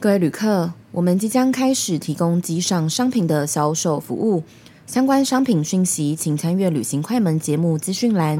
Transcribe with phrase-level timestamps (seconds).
[0.00, 4.44] 各位旅客，我们即将开始提供机上商品的销售服务，
[4.86, 8.38] 相关商品讯息请参阅旅行快门节目资讯栏。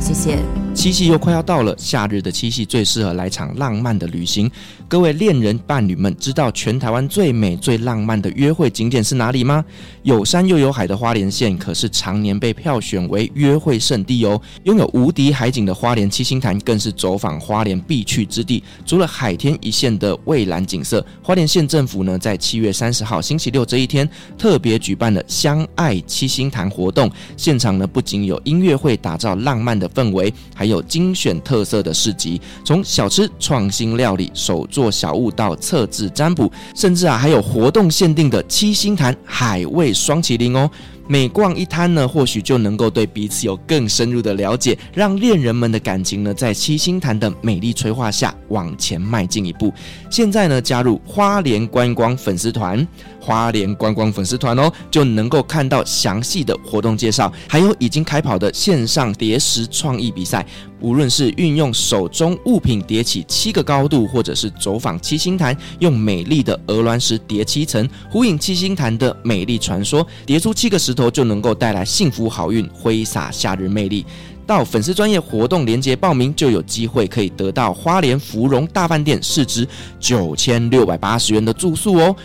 [0.00, 0.59] 谢谢。
[0.72, 4.50] 七夕又快要到了，夏日的七夕最适合来场浪漫的旅行。
[4.88, 9.64] 各位恋人伴侣们，知道全台湾最美最浪漫的约会景点是哪里吗？
[10.02, 14.40] 有山又有海的花莲县可是常年被票选为约会圣地哦。
[14.64, 18.62] 拥有无敌海景的花莲七星潭更是走访花莲必去之地。
[18.86, 27.10] 除了海天一线的蔚蓝景色，花莲县政府呢在七月三十号星期六这一天特别举办了相爱七星潭活动。
[27.36, 40.70] 现场呢不仅有音乐会打造浪漫的氛围，还有精选特色的市集，从小吃、创新料理、手作小物到测字占卜，甚至啊还有活动限定的七星潭海味双麒麟哦。
[41.08, 49.72] 每逛一摊呢，或许就能够对彼此有更深入的了解，让恋人们的感情呢在七星潭的美丽催化下往前迈进一步。
[50.10, 52.86] 现在呢，加入花莲观光粉丝团。
[53.20, 60.44] 花莲观光粉丝团哦，就能够看到详细的活动介绍，还有已经开跑的线上叠石创意比赛。
[60.80, 74.06] 无论是运用手中物品叠起七个高度，或者是走访七星潭，用美丽的鹅卵石叠七层，呼应七星潭的美丽传说，叠出七个石头就能够带来幸福好运，挥洒夏日魅力。
[74.46, 79.68] 到粉丝专业活动链接报名，就有机会可以得到花莲芙蓉大饭店市值
[80.00, 82.16] 九千六百八十元的住宿哦。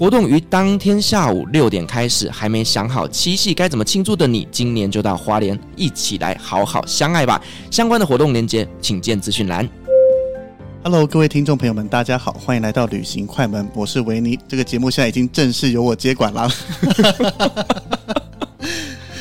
[0.00, 7.38] 活动于当天下午六点开始，还没想好七夕该怎么庆祝的你，今年就到花莲一起来好好相爱吧！
[7.70, 9.68] 相关的活动链接请见资讯栏。
[10.82, 14.38] Hello，各位听众朋友们，大家好，欢迎来到旅行快门，我是维尼。
[14.48, 16.50] 这个节目现在已经正式由我接管了。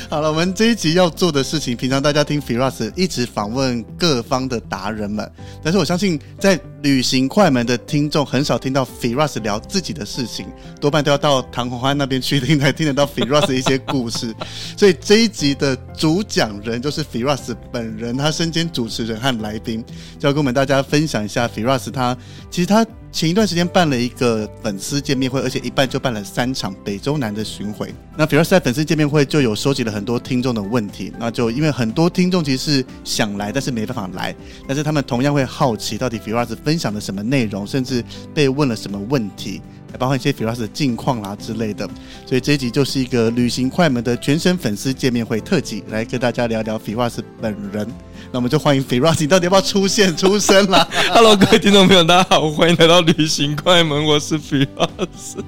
[0.11, 5.31] 好了，我们这一集要做的事情，平常大家听 Firas 一直访问各方的达人们，
[5.63, 10.47] 但是我相信在旅行快门的听众很少听到 Firas 聊自己的事情，
[10.81, 14.33] 多半都要到唐宏安那边去听才听得到 Firas 的一些故事。
[14.75, 19.85] 所以这一集的主讲人就是 Firas 本人，他身兼主持人和来宾，
[20.17, 22.17] 就要跟我们大家分享一下 Firas 他
[22.49, 22.83] 其实他。
[23.11, 27.93] 前一段时间办了一个粉丝见面会，而且一办就办了三场北中南的巡回。
[28.15, 34.35] 那 Firas 在粉丝见面会就有收集了很多听众的问题，那就因为很多听众其实是想来，但是没办法来，
[34.67, 38.03] 但是他们同样会好奇到底 Firas 分享了什么内容，甚至
[38.33, 39.59] 被问了什么问题，
[39.97, 41.89] 包括一些 Firas 的近况啦之类的。
[42.27, 47.87] 所以这一集就是一个旅行快门的全省粉丝见面会特辑，来跟大家聊聊 Firas 本人。
[48.31, 50.87] 那我们就欢迎 Firas，你到底要不要出现出声啦？
[51.11, 55.39] Hello，各位听众朋友，大家好，欢迎来到旅行快门，我是 Firas。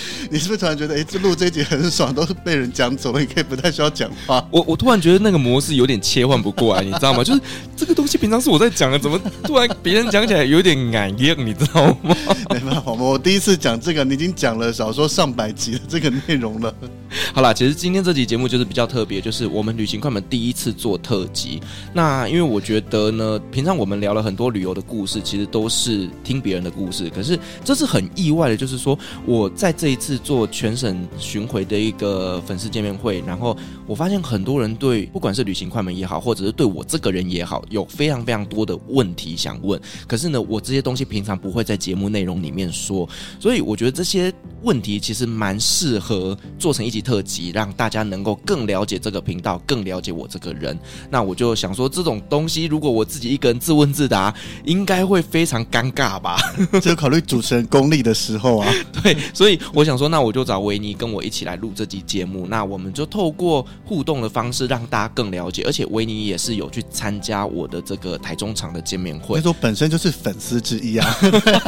[0.30, 4.46] 你是不是突然觉得，哎、欸，这录这一集很爽，都是被人讲走了，你可以不太需要讲话？
[4.50, 7.22] 我我突然觉得那个模式有点切换不过来，你知道吗？
[7.24, 7.40] 就是
[7.76, 12.16] 这个东西平常是我在讲的，怎么突然别人讲起来有点难咽，你知道吗？
[12.50, 16.74] 没办法，我第一次讲这个，你已经讲了少说上百集的这个内容了。
[17.34, 21.60] 好啦，其实今天这集节目就是比较特别，就是我们旅行快门第一次做特辑。
[21.92, 30.12] 那因为我觉得呢，平常我们聊了很多旅游的故事，其实都是听别人的故事，可是这是很意外的，就是说我在这一次。
[30.22, 33.56] 做全省巡回的一个粉丝见面会，然后
[33.88, 39.80] 我发现很多人对不管是旅行快门也好，或者是对我这个人也好，有非常非常多的问题想问。
[40.06, 43.08] 可是呢，我这些东西平常不会在节目内容里面说，
[43.40, 44.32] 所以我觉得这些
[44.62, 50.78] 问题其实蛮适合做成一集特辑，让大家能够更了解这个频道，更了解我这个人。
[51.10, 54.32] 那我就想说，这种东西如果我自己一个人自问自答，
[54.64, 56.36] 应该会非常尴尬吧？
[56.80, 58.72] 只有考虑主持人功力的时候啊。
[59.02, 60.12] 对，所以我想说。
[60.12, 71.16] 那我就找维尼跟我一起来录这集节目，那我们就透过互动的方式让大家更了解，而且维尼也是有去参加我的这个台中场的见面会，他说本身就是粉丝之一啊，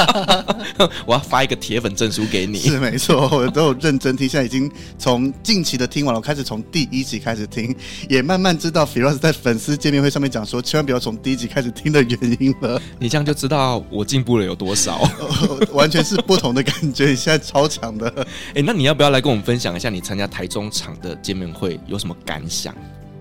[1.07, 7.75] 我要发一个铁粉证书给你，是没错，我都有认真听，现在已经从近期的听完了，我开始从第一集开始听，
[8.11, 15.01] 也慢慢知道 Firas 在粉丝见面会上面讲说，千万不要从第一集开始听的原因了，你这样就知道我进步了有多少，
[15.73, 18.27] 完全是不同的感觉，你现在超强的。
[18.55, 22.75] 哎，那你要不要来跟我们分享一下你参加台中场的见面会有什么感想？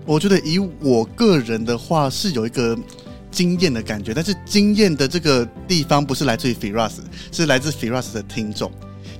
[0.06, 2.78] 我觉得以我个人的话是有一个
[3.30, 6.92] 惊艳的感觉，但是惊艳的这个地方不是来自于 Firas，
[7.32, 8.70] 是来自 Firas 的听众。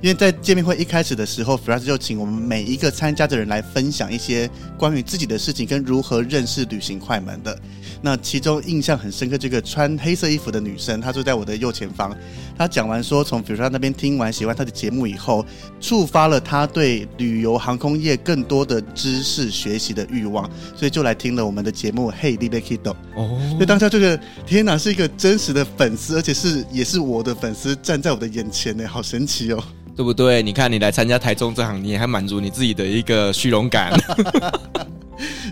[0.01, 7.57] 因为在见面会一开始的时候，Firas 就请我们每一个参加的人来分享一些关于自己的事情跟如何认识旅行快门的。
[8.01, 12.15] 那其中印象很深刻，这个穿黑色衣服的女生，她坐在我的右前方。
[12.55, 15.43] 她讲完说，从 Firas 那边听完喜欢她的节目以后，
[15.81, 22.13] 触发了她对旅游航空业更多的知识学习的欲望，所以就来听了我们的节目。
[22.19, 22.91] 嘿，你要去哪？
[23.15, 29.63] 哦，所以当下就觉得天哪，是一个真实的粉丝，而且是也是我的粉丝站在我的眼前呢，好神奇哦，
[29.95, 30.43] 对不对？
[30.43, 33.93] 你看你来参加台中这行，你还满足你自己的一个虚荣感。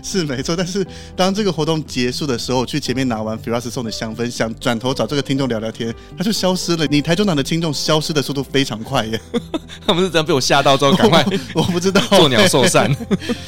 [0.02, 0.86] 是没错，但是
[1.16, 6.86] 当这个活动结束的时候，去前面拿完 Firas 送的香氛，想转头找这个听众聊聊天，他就消失了。
[6.90, 9.18] 你台中党的听众消失的速度非常快耶，
[9.86, 11.24] 他们是这样被我吓到之后赶快
[11.56, 12.94] 我，我不知道作鸟兽散。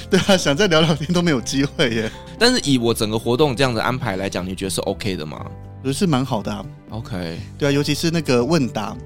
[0.08, 2.10] 对啊，想再聊聊天都没有机会耶。
[2.38, 5.44] 但是以我整个活动这样的安排来讲，你觉得是 OK 的吗？
[5.82, 6.64] 我觉得是蛮好的啊。
[6.88, 8.96] OK，对啊，尤其是那个问答。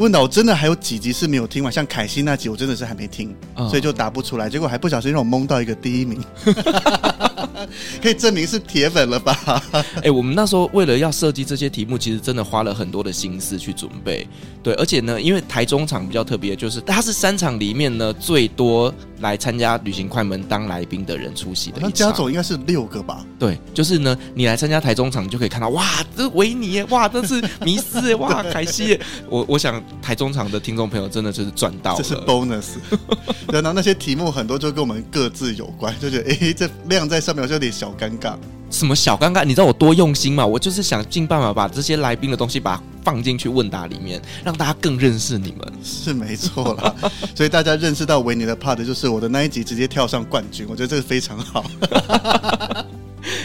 [0.00, 4.48] 问到我真的还有几集是没有听完，像凯西那集我真的是还没听，嗯、所以就答不出来。
[4.48, 6.18] 结果还不小心让我蒙到一个第一名，
[8.00, 9.62] 可以证明是铁粉了吧？
[9.72, 14.26] 哎、欸，我们那时候为了要设计这些题目，其实真的花了很多的心思去准备。
[14.62, 21.78] 对，而且呢，因为台中场比较特别，就是它是三场里面呢最多来参加旅行快门当来宾的人出席的。
[21.78, 23.22] 那加总应该是六个吧？
[23.38, 25.84] 对，就是呢，你来参加台中场，你就可以看到哇，
[26.16, 29.82] 这是维尼耶，哇，这是迷失耶，哇，凯西耶，我我想。
[30.02, 32.76] 台中场的听众朋友真的就是赚到了，这是 bonus。
[33.52, 38.34] 然后那些题目很多就跟我们各自有关，就觉得哎、欸，这亮在上面好像有点小尴尬。
[38.70, 39.44] 什么小尴尬？
[39.44, 40.46] 你知道我多用心吗？
[40.46, 45.72] 我就是想尽办法把这些来宾的东西把它放进去问答里面，让大家更认识你们。
[45.82, 46.94] 是没错啦，
[47.34, 51.64] 所以大家认识到维尼的 part 就是我的那一集直接跳上冠军，我觉得这个非常好。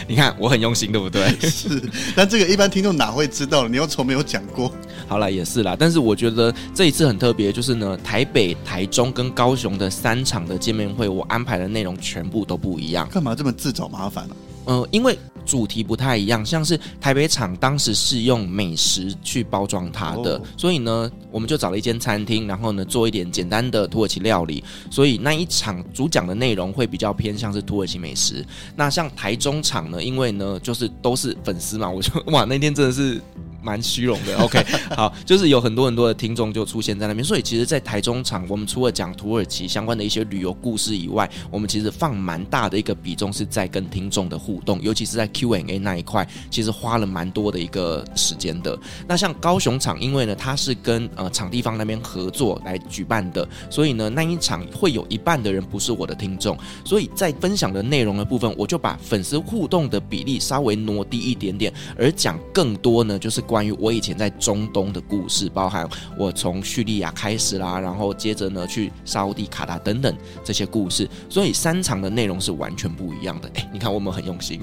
[0.08, 1.28] 你看我很用心，对不对？
[1.40, 1.82] 是，
[2.14, 3.66] 但这个一般听众哪会知道？
[3.66, 4.72] 你又从没有讲过。
[5.08, 5.76] 好了，也是啦。
[5.78, 13.08] 但是我觉得这一次很特别，就是呢，台北、台中跟高雄的三场的见面会，我安排的内容全部都不一样。
[13.08, 14.36] 干嘛这么自找麻烦呢？
[14.66, 28.44] 嗯、呃，因为主题不太一样，像是台北场当时是用美食去包装它的，哦、所以呢，我们就找了一间餐厅，然后呢，做一点简单的土耳其料理，所以那一场主讲的内容会比较偏向是土耳其美食。
[28.74, 33.20] 那像台中场呢，因为呢，就是都是粉丝嘛，我就哇，那天真的是。
[33.66, 34.64] 蛮虚荣的， OK，
[34.94, 48.78] 好，就是有很多很多的听众就出现在那边，所以其实，在台中场，我们除了讲土耳其相关的一些旅游故事以外，我们其实放蛮大的一个比重是在跟听众的互动，尤其是在 Q&A 那一块，其实花了蛮多的一个时间的。
[49.08, 63.55] 那像高雄场，因为呢，它是跟呃场地方那边合作来举办的，所以呢，那一场会有一半的人不是我的听众，所以在分享的内容的部分，我就把粉丝互动的比例稍微挪低一点点，而讲更多呢，就是关。
[63.56, 65.88] 关于我以前在中东的故事，包含
[66.18, 70.14] 我从叙利亚开始啦，然后接着呢去沙乌地、卡达等等
[70.44, 73.50] 这些故事，所以三场的内容是完全不一样的。
[73.54, 74.60] 哎，你看我们很用心。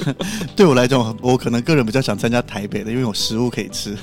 [0.56, 3.94] 对我来讲，我可能个人比较想参加台北的，因为有食物可以吃。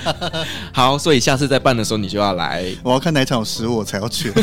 [0.72, 2.64] 好，所以下次再办的时候你就要来。
[2.82, 4.32] 我要看哪场有食物，我才要去。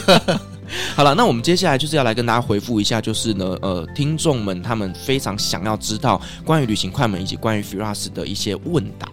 [0.95, 9.07] 好了，那我们接下来就是要来跟大家回复一下，就是呢，呃，听众们他们非常想要知道关于旅行快门以及关于 Firas 的一些问答。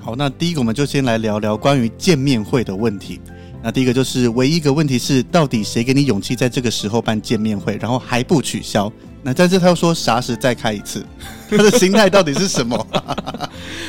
[0.00, 3.20] 好，那第一个我们就先来聊聊关于见面会的问题。
[3.62, 8.92] 那第一个就是唯一一个问题是，到底谁给你勇气在这个时候办见面会，然后还不取消？
[9.22, 11.02] 那但是他又说啥时再开一次？
[11.48, 12.86] 他 的心态到底是什么？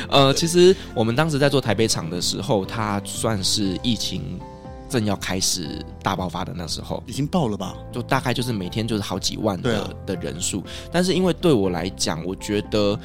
[0.09, 4.39] 呃，其实我们当时在做台北场的时候，他算是疫情。
[4.87, 7.73] 正要开始大爆发的那时候，已经爆了吧？
[7.91, 12.97] 就大概就是每天就是好几万的、啊、的人数，但是因为对我来讲，我觉得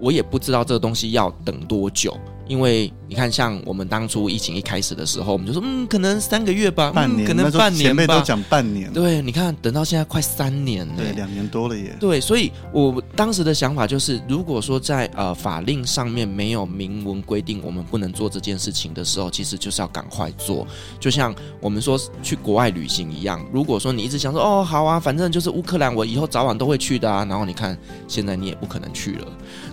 [0.00, 2.16] 我也不知道这个东西要等多久。
[2.46, 7.88] 因为你看，像我们当初疫情一开始的时候，我们就说，嗯，可能三个月吧，半年，嗯、可能半年吧。
[7.88, 8.92] 前辈都讲半年。
[8.92, 11.96] 对，你看，等到现在快三年了，对，两年多了耶。
[11.98, 20.66] 对，所以我当时的想法就是，如果说在呃法令上面没有明文规定我们不能做这件事情的时候，其实就是要赶快做。
[21.00, 27.24] 就像我们说去国外旅行一样，如果说你一直想说，哦，好啊，反正就是乌克兰，我以后早晚都会去的啊。
[27.24, 27.76] 然后你看，
[28.06, 29.26] 现在你也不可能去了。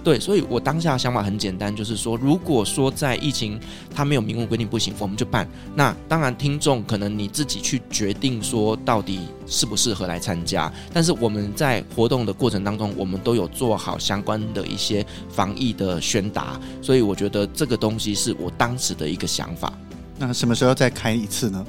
[0.04, 3.60] 对，所以我当下的想法很简单，就是说，如果说在疫情
[3.94, 5.48] 它没有明文规定不行，我们就办。
[5.76, 10.72] 那当然，听众可能你自己去决定说到底适不适合来参加。
[10.94, 19.74] 但是我们在活动的过程当中，我们都有做好相关的一些防疫的宣达，所以我觉得这个东西是我当时的一个想法。
[20.18, 21.66] 那什么时候再开一次呢？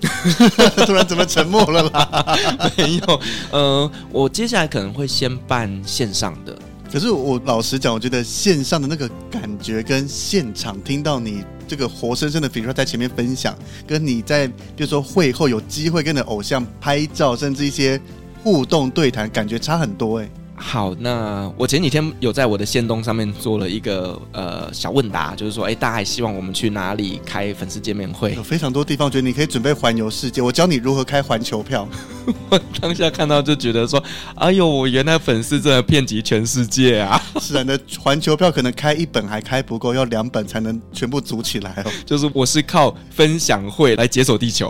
[0.86, 2.38] 突然怎么沉默了啦？
[2.76, 3.20] 没有，
[3.50, 6.58] 呃，我接下来可能会先办线上的。
[6.92, 13.56] 可是我老实讲，我觉得线上的那个感觉跟现场听到你这个活生生的，比如说在前面分享，
[13.86, 18.00] 跟你在比如说会后有机会跟你的偶像拍照，甚至一些
[18.42, 20.28] 互动对谈，感觉差很多哎、
[20.62, 28.34] 好，那我前几天有在我的限动上面做了一个呃小问答，就是说，哎，大家还希望我们去哪里开粉丝见面会？
[28.34, 30.42] 有非常多地方，觉得你可以准备环游世界。
[30.42, 31.88] 我教你如何开环球票。
[32.50, 34.00] 我当下看到就觉得说，
[34.36, 37.20] 哎呦，我原来粉丝真的遍及全世界啊！
[37.40, 41.90] 是啊，那环球票可能开一本还开不够，要两本才能全部组起来哦。
[42.04, 44.68] 就是我是靠分享会来解锁地球，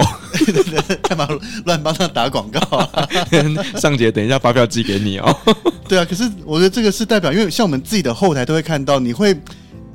[1.03, 1.29] 干嘛
[1.67, 3.09] 乱帮他打广告啊？
[3.77, 5.37] 尚杰，等一下发票寄给你哦。
[5.89, 9.37] 对啊，可是我觉得这个是代表，因为像我们自己的后台都会看到，你会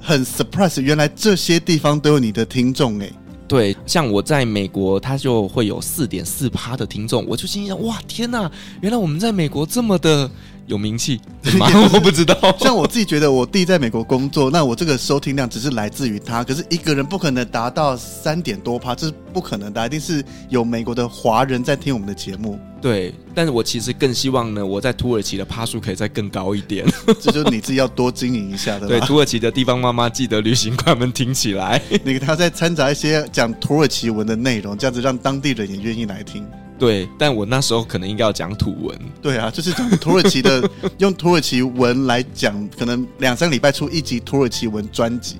[0.01, 3.11] 很 surprise，原来这些地方都有你的听众哎。
[3.47, 8.51] 对，像我在美国，他就会有四点四趴的听众，我就心想，哇，天哪，
[8.81, 10.29] 原来我们在美国这么的。
[10.67, 11.19] 有名气
[11.59, 11.67] 吗？
[11.93, 12.35] 我不知道。
[12.57, 16.43] 像我自己觉得，我弟在美国工作，那我这个收听量只是来自于他。
[16.43, 19.85] 可是一个人不可能达到三点多趴，这是不可能的。
[19.85, 22.59] 一定是有美国的华人在听我们的节目。
[22.81, 26.85] 对，但是我其实更希望呢，我在土耳其的趴数可以再更高一点。
[27.19, 28.87] 这就是你自己要多经营一下的。
[28.87, 36.45] 对，土耳其的地方妈妈记得旅行快门听起来，你给他再掺杂一些讲土耳其文的内容，这样子让当地人也愿意来听。
[36.77, 38.99] 对，但我那时候可能应该要讲土文。
[39.21, 45.37] 对啊，就是讲土耳其的， 用土耳其文来讲，可能两三个礼拜出一集土耳其文专辑。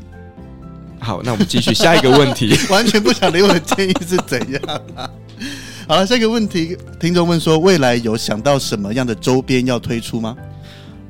[1.00, 2.58] 好，那我们继续下一个问题。
[2.72, 4.62] 完全不想理我的建议是怎样
[4.96, 5.10] 啊？
[5.88, 10.36] 好了，下一个问题，听众问说，未来有想到什么样的周边要推出吗？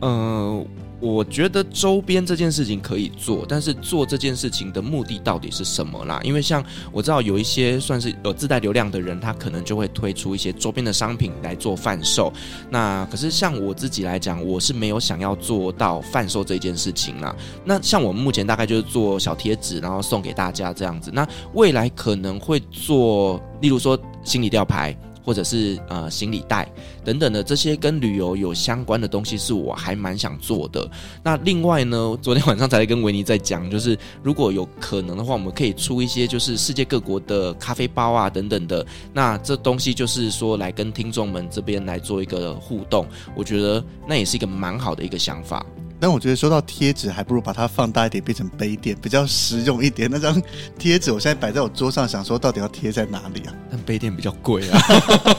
[0.01, 0.65] 嗯、呃。
[1.05, 6.19] 我觉得周边这件事情可以做，但是做这件事情的目的到底是什么啦？
[6.23, 12.33] 因为像我知道有一些算是有自带流量的人，他可能就会推出一些周边的商品来做贩售。
[12.71, 17.35] 那可是像我自己来讲，我是没有想要做到贩售这件事情啦。
[17.63, 21.11] 那像我们目前大概就是做小贴纸，然后送给大家这样子。
[21.13, 24.97] 那未来可能会做，例如说心理吊牌。
[25.25, 26.71] 或者是呃行李袋
[27.03, 30.87] 等等的这些跟旅游有相关的东西，是我还蛮想做的。
[31.23, 38.85] 那另外呢，昨天晚上才跟维尼在讲，就是如果有可能的话，我们可以出一些就是世界各国的咖啡包啊等等的。
[39.11, 45.65] 那这东西就是说来跟听众们这边来做一个互动，我觉得那也是一个蛮好的一个想法。
[45.99, 50.09] 但我觉得说到贴纸，还不如把它放大一点，变成杯垫，比较实用一点。
[50.11, 50.41] 那张
[50.77, 53.53] 贴纸我现在摆在我桌上，想说到底要贴在哪里啊？
[53.71, 54.81] 但杯垫比较贵啊。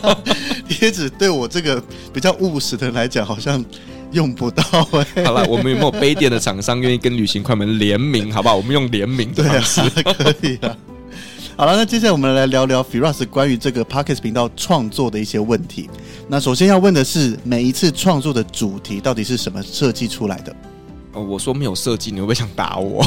[0.68, 1.82] 贴纸对我这个
[2.12, 3.64] 比较务实的人来讲，好像
[4.12, 5.24] 用不到哎、欸。
[5.24, 8.32] 好了，我们有没有杯垫的厂商愿意跟旅行快门联名？
[8.32, 8.56] 好不好？
[8.56, 10.76] 我们用联名的方式对、啊、可以啊。
[11.58, 15.88] 好了，那接下来我们来聊聊 Firas 关于这个 Pockets 频道创作的一些问题。
[16.28, 20.54] 那首先要问的是，每一次创作的主题到底是什么设计出来的？
[21.14, 23.02] 哦，我说没有设计，你会不会想打我？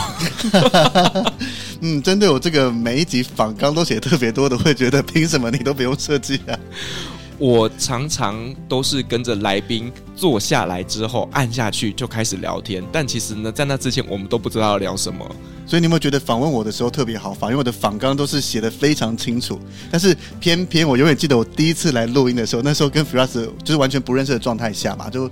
[1.81, 6.57] 嗯，针对我这个每一集访纲都写特别多的，会觉得凭什么你都不用设计啊？
[7.39, 15.25] 我常常都是跟着来宾坐下来之后按下去就开始聊天，但其实呢，在那之前我们都不知道要聊什么。
[15.65, 17.49] 所以你有没有觉得访问我的时候特别好访？
[17.49, 19.57] 因为我的访纲都是写得非常清楚，
[19.89, 25.29] 但是偏偏我永远记得我第一次来录音的时候，那时候跟 Firas 就是完全不认识的状态下嘛，就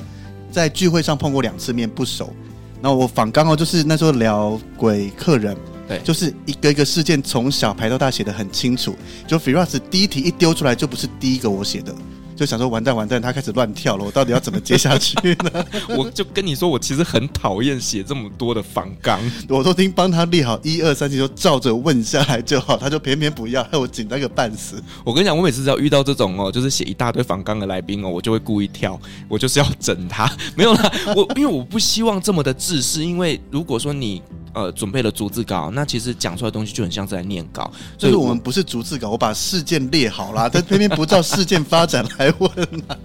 [0.49, 2.33] 在聚会上碰过两次面，不熟。
[2.81, 5.57] 然后我访纲哦，就是那时候聊鬼客人。
[5.87, 8.95] 对，就是一个一个事件从小排到大写的很清楚。
[9.25, 11.95] 就 Firas 第一题一丢出来就不是第一个我写的，
[12.35, 15.65] 就想说完蛋完蛋，他开始乱跳了，我到底要怎么接下去呢？
[15.97, 24.83] 我就跟你说，我其实很讨厌写这么多的访纲，我都听帮他列好一二三题，就照着问下来就好，他就偏偏不要，害我紧张个半死。
[25.05, 30.29] 我跟你讲，我每次只要遇到这种哦，就是写一大堆访纲的来宾哦，我就会故意跳，我就是要整他。
[30.53, 34.21] 没有啦，我因为我不希望这么的自私，因为如果说你。
[34.57, 37.71] 呃，准备了逐字稿，那其实讲出来的东西就很像是在念稿。
[37.95, 42.51] 所以我们不是逐字稿，我把事件列好了，但偏偏不照事件发展来问
[42.87, 42.97] 啊。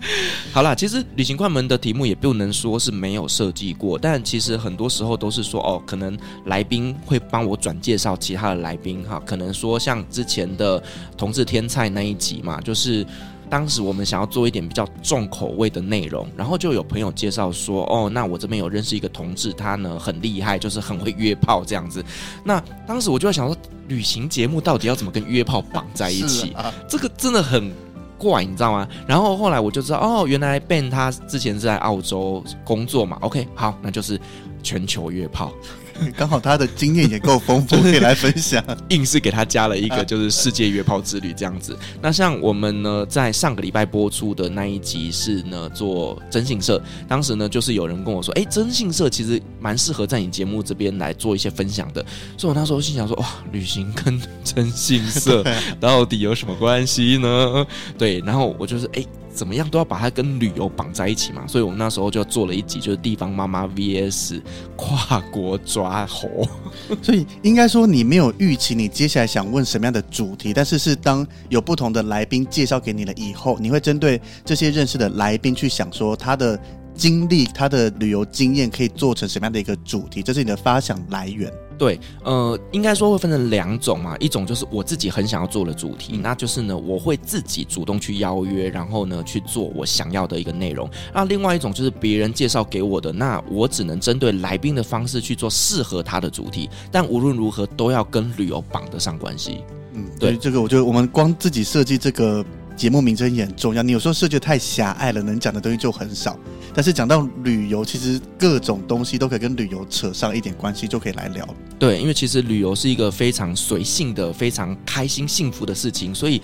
[0.50, 10.82] 好啦，其实旅行快门的题目也不能说是没有设计过，但其实很多时候都是说哦，可能来宾会帮我转介绍其他的来宾哈，可能说像之前的
[11.18, 13.06] 同志天菜那一集嘛，就是。
[13.52, 22.02] 当时我们想要做一点比较重口味的内容，然后就有朋友介绍说：“哦，那我这边有认识一个同志，他呢很厉害，就是很会约炮这样子。”
[22.42, 23.54] 那当时我就在想说，
[23.88, 26.54] 旅行节目到底要怎么跟约炮绑在一起？
[26.54, 27.70] 啊、这个真的很
[28.16, 28.88] 怪，你知道吗？
[29.06, 33.18] 然后后来我就知道，哦，原来 Ben 他之前是在澳洲工作嘛。
[33.20, 34.18] OK，好，那就是
[34.62, 35.52] 全球约炮。
[36.16, 38.62] 刚好他的经验也够丰富， 可以来分享。
[38.88, 41.76] 硬是给他加了一个，就是世界约炮之旅这样子。
[42.00, 52.04] 那像我们呢，在上个礼拜播出的那一集是呢做征信社，当时呢就是有人跟我说，哎，征信社其实蛮适合在你节目这边来做一些分享的。
[52.36, 55.44] 所以我那时候心想说，哇，旅行跟征信社
[55.80, 57.66] 到底有什么关系呢？
[57.96, 59.04] 对，然后我就是哎。
[59.34, 64.40] 怎么样都要把它跟旅游绑在一起嘛，所以我们那时候就做了一集，就是地方妈妈 VS
[64.76, 66.28] 跨国抓猴。
[67.02, 76.58] 所以应该说你没有预期你接下来想问什么样的主题，但是是当有不同的来宾介绍给你了以后，你会针对这些认识的来宾去想说他的
[76.94, 81.52] 经历、他的旅游经验可以做成什么样的一个主题，这是你的发想来源。
[81.78, 90.88] 对，呃，应该说会分成两种嘛，一种就是我自己很想要做的主题，那就是呢，我会自己主动去邀约，然后呢去做我想要的一个内容。
[91.12, 99.64] 那另外一种就是别人介绍给我的，那我只能针对来宾的方式去做适合他的主题，但无论如何都要跟旅游绑得上关系。
[99.94, 102.44] 嗯，对，这个我觉得我们光自己设计这个。
[102.74, 106.38] 节目名称也很重要，你有时候设计得太狭隘了，能讲的东西就很少。
[106.74, 111.46] 但是讲到旅游，其实各种东西都可以跟旅游扯上一点关系，就可以来聊。
[111.78, 116.40] 对，因为其实旅游是一个非常随性的、非常开心、幸福的事情，所以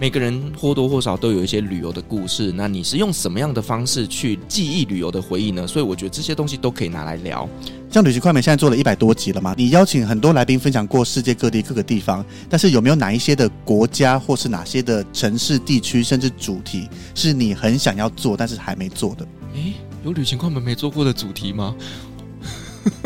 [0.00, 2.52] 每个人或多或少都有一些旅游的故事。
[2.56, 5.66] 那你是用什么样的方式去记忆旅游的回忆呢？
[5.66, 7.48] 所以我觉得这些东西都可以拿来聊。
[7.90, 19.26] 像旅行快门现在做了一百多集了嘛，你邀请很多来宾分享过世界各地各个地方，但是有没有哪一些的国家或是哪些的城市地区，甚至主题是你很想要做但是还没做的？
[19.58, 19.74] 诶，
[20.04, 21.74] 有旅行快门没做过的主题吗？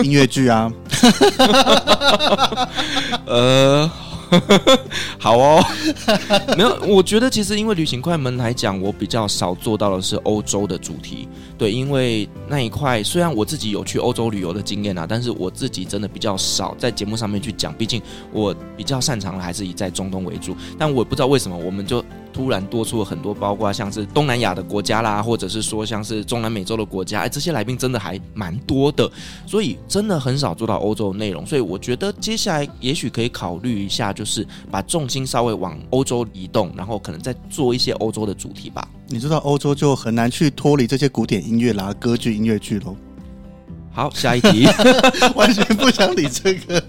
[0.02, 0.70] 音乐剧啊，
[3.26, 3.90] 呃。
[5.18, 5.62] 好哦，
[6.56, 11.28] 没有，我觉得其实因为旅行快门来讲，我比较少做到的是欧洲的主题。
[11.58, 18.00] 对，因为那一块虽然我自己有去欧洲旅游的经验啊，但是我自己真的比较少在节目上面去讲，毕竟
[18.32, 20.56] 我比较擅长的还是以在中东为主。
[20.78, 22.02] 但我不知道为什么，我们就。
[22.32, 29.10] 突然多出了很多，包括像是东南亚的国家啦，或者是说像是中南美洲的国家，哎，这些来宾真的还蛮多的，
[29.46, 31.44] 所以真的很少做到欧洲的内容。
[31.46, 38.88] 所以我觉得接下来也许可以考虑一下，就是把重心稍微往欧洲移动，然后可能再做一些欧洲的主题吧。
[39.08, 42.96] 你知道欧洲就很难去脱离这些古典音乐啦、歌剧、音乐剧喽。
[43.92, 44.66] 好，下一题，
[45.36, 46.82] 完全不想理这个。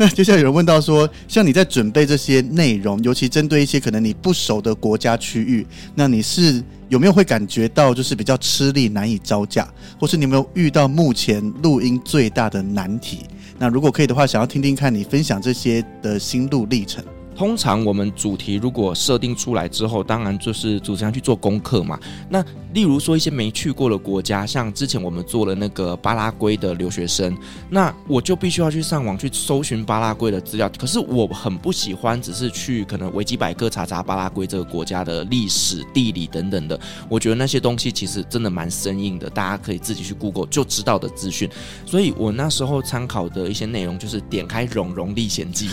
[0.00, 13.26] 那接下来有人问到说，像你在准备这些内容，尤其针对一些可能你不熟的国家区域，那你是有没有会感觉到就是比较吃力、难以招架，或是你有没有遇到目前录音最大的难题？
[13.58, 17.04] 那如果可以的话，想要听听看你分享这些的心路历程。
[17.40, 21.98] 通常我们主题如果设定出来之后，当然就是主持人去做功课嘛。
[22.28, 27.34] 那例如说一些没去过的国家，像之前我们做了那个巴拉圭的留学生，
[27.70, 30.70] 那我就必须要去上网去搜寻巴拉圭的资料。
[30.76, 36.78] 可是我很不喜欢只是去可能维基百科查查巴拉圭这个国家的历史、地理等等的。
[37.08, 41.48] 我觉得那些东西其实真的蛮生硬的，大家可以自己去 Google 就知道的资讯。
[41.86, 45.68] 所以我那时候参考的一些内容就是点开《荣荣历险记》。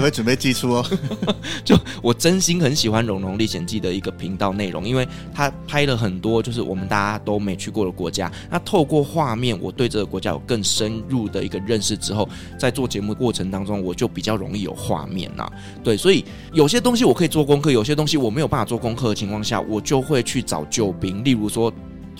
[0.01, 0.85] 会准备寄出哦，
[1.63, 8.31] 就我真心很喜欢《荣荣历险记》的一个频道内容，因为他拍了很多就是我们大家都没去过的国家。
[8.49, 15.49] 那透过画面，我对这个国家有更深入的一个认识之后，在做节目过程当中，我就比较容易有画面呐。
[15.83, 21.71] 对，所以有些东西我可以做功课，有些东西我没有办法做功课的情况下，我就会去找救兵，例如说。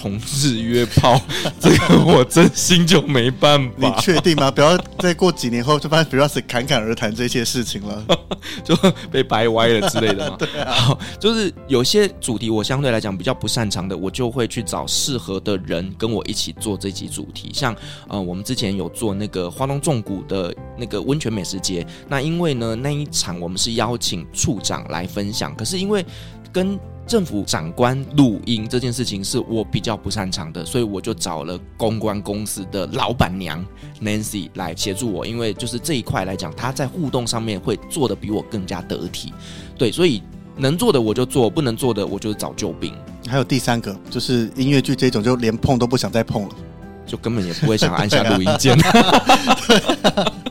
[0.01, 1.21] 同志约炮，
[1.61, 3.75] 这个我真心就没办法。
[3.77, 4.49] 你确定吗？
[4.49, 8.03] 不要再过几年后就发现 Firas 侃侃而谈这些事情了，
[8.65, 8.75] 就
[9.11, 10.35] 被掰歪了之类的嘛。
[10.39, 17.51] 对啊，好，就是有些主题我相对来讲比较不擅长的，我就会去找适合的人跟我一起做这集主题。
[17.53, 17.75] 像
[18.07, 26.03] 呃，我们之前有做那个花东纵谷的那个温泉美食节，那因为呢那一场我们是邀请处长来分享，可是因为
[26.51, 33.65] 跟政府长官录音这件事情是我比较不擅长的，所以我就找了公关公司的老板娘
[34.01, 39.33] Nancy 来协助我，因为就是这一块来讲，她在互动上面会做的比我更加得体。
[39.77, 40.21] 对，所以
[40.55, 42.93] 能做的我就做，不能做的我就找救兵。
[43.27, 46.55] 还有第三个就是音乐剧这种，就连碰都不想再碰了，
[47.05, 48.77] 就根本也不会想按下录音键。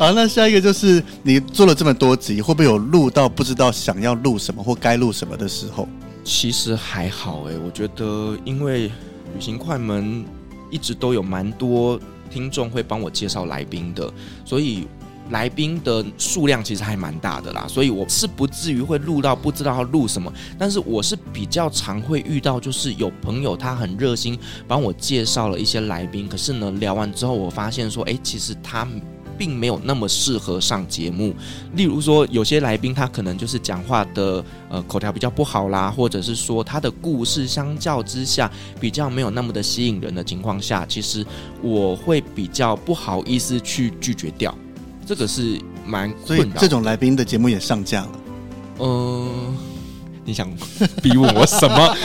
[0.00, 5.86] 好，那下一个就是你做了这么多集，会不会有录到不知道想要录什么或该录什么的时候？
[6.24, 10.24] 其实还好哎，我觉得因为旅行快门
[10.70, 14.10] 一直都有蛮多听众会帮我介绍来宾的，
[14.42, 14.88] 所以
[15.28, 20.32] 来宾的数量其实还蛮大的啦，所以我是不至于会录到不知道要录什么。
[20.58, 28.88] 但是我是比较常会遇到，就是有朋友他很热心帮我介绍了一些来宾，可是呢聊完之后，我发现说，哎，其实他
[29.40, 31.34] 并没有那么适合上节目。
[31.72, 41.24] 例如说，有些来宾他可能就是讲话的呃口条比较不好啦，或者是说他的故事相较之下比较没有那么的吸引人的情况下，其实
[41.62, 44.54] 我会比较不好意思去拒绝掉。
[45.06, 46.50] 这个是蛮困扰的。
[46.50, 48.10] 所以这种来宾的节目也上架了。
[48.80, 49.30] 嗯、呃，
[50.26, 50.46] 你想
[51.02, 51.96] 逼问我什么？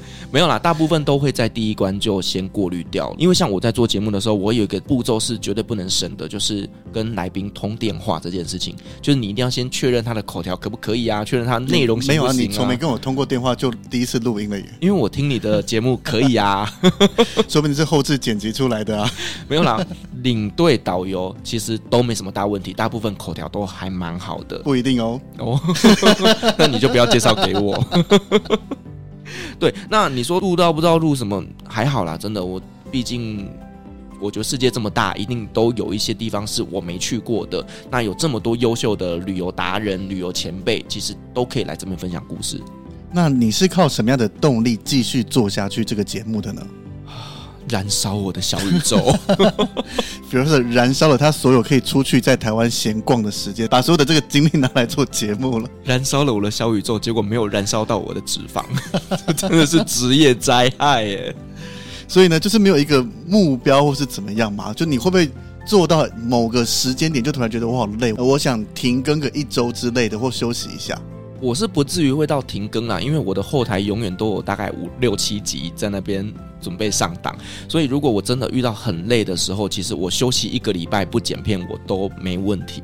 [0.30, 12.24] 没有啦，大部分都会在第一关就先过滤掉，因为像我在做节目的时候，我有一个步骤是绝对不能省的，就是跟来宾通电话这件事情，就是你一定要先确认他的口条可不可以啊，确认他内容行不行啊。
[12.24, 14.64] 没有啊，你从没跟我通过电话就第一次录音了耶。
[14.80, 16.70] 因为我听你的节目可以啊，
[17.48, 19.10] 说不定是后置剪辑出来的啊。
[19.48, 19.84] 没有啦，
[20.22, 24.58] 领队导游其实都没什么大问题，大部分口条都还蛮好的。
[24.60, 25.60] 不一定哦，哦，
[26.56, 27.82] 那你就不要介绍给我。
[29.58, 33.48] 对，那你说录到不知道录什么，还好啦，真的，我毕竟
[34.20, 37.64] 我觉得世界这么大，一定都有一些地方是我没去过的。
[37.90, 42.60] 那有这么多优秀的旅游达人、旅游前辈，其实都可以来这边分享故事。
[43.10, 46.66] 那你是靠什么样的动力继续做下去这个节目的呢？
[47.68, 49.16] 燃烧我的小宇宙，
[50.30, 55.68] 比如说燃烧了他所有可以出去在台湾闲逛的时间，把所有的这个精力拿来做节目了。
[55.84, 58.64] 燃烧了我的小宇宙，结果没有燃烧到我的脂肪，
[59.36, 61.34] 真的是职业灾害耶。
[62.08, 64.72] 所以呢，就是没有一个目标或是怎么样嘛？
[64.74, 65.30] 就你会不会
[65.64, 71.00] 做到某个时间点就突然觉得我好累，我想停更个一周之类的，或休息一下？
[71.42, 77.36] 我是不至于会到停更啦，因为我的后台永远都有大概五六七集在那边准备上档，
[77.68, 82.80] 所以如果我真的遇到很累的时候，其实我休息一个礼拜不剪片我都没问题。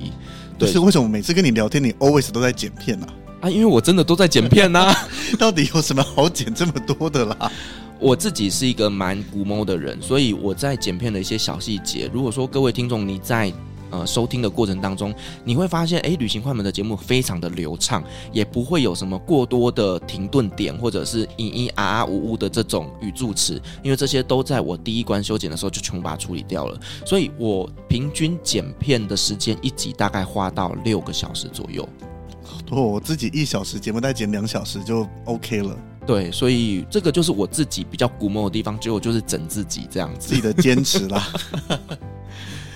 [0.59, 3.07] 对，是为什么每次跟你聊天，你 always 都在剪片呢？
[3.07, 3.43] 啊？
[3.43, 4.93] 啊，因为我真的都在剪片呐，
[5.39, 7.53] 到底有什么好剪这么多的啦？
[8.01, 13.53] 我自己是一个蛮古毛的人，所以我在剪片的一些小细节，如果说各位听众你在。
[13.91, 26.79] 呃，收听的过程当中，你会发现，哎，旅行快门的节目非常的流畅，也不会有什么过多的停顿点，或者是咿咿啊啊呜呜的这种语助词，因为这些都在我第一关修剪的时候就全部把它处理掉了。
[27.07, 31.89] 所以我平均剪片的时间一集大概花到六个小时左右。
[32.43, 35.77] 好多，我自己一小时节目再剪两小时就 OK 了。
[36.07, 41.27] 对，所以这个就是我自己比较龟毛的地方，结果就是整自己这样子，自己的坚持啦。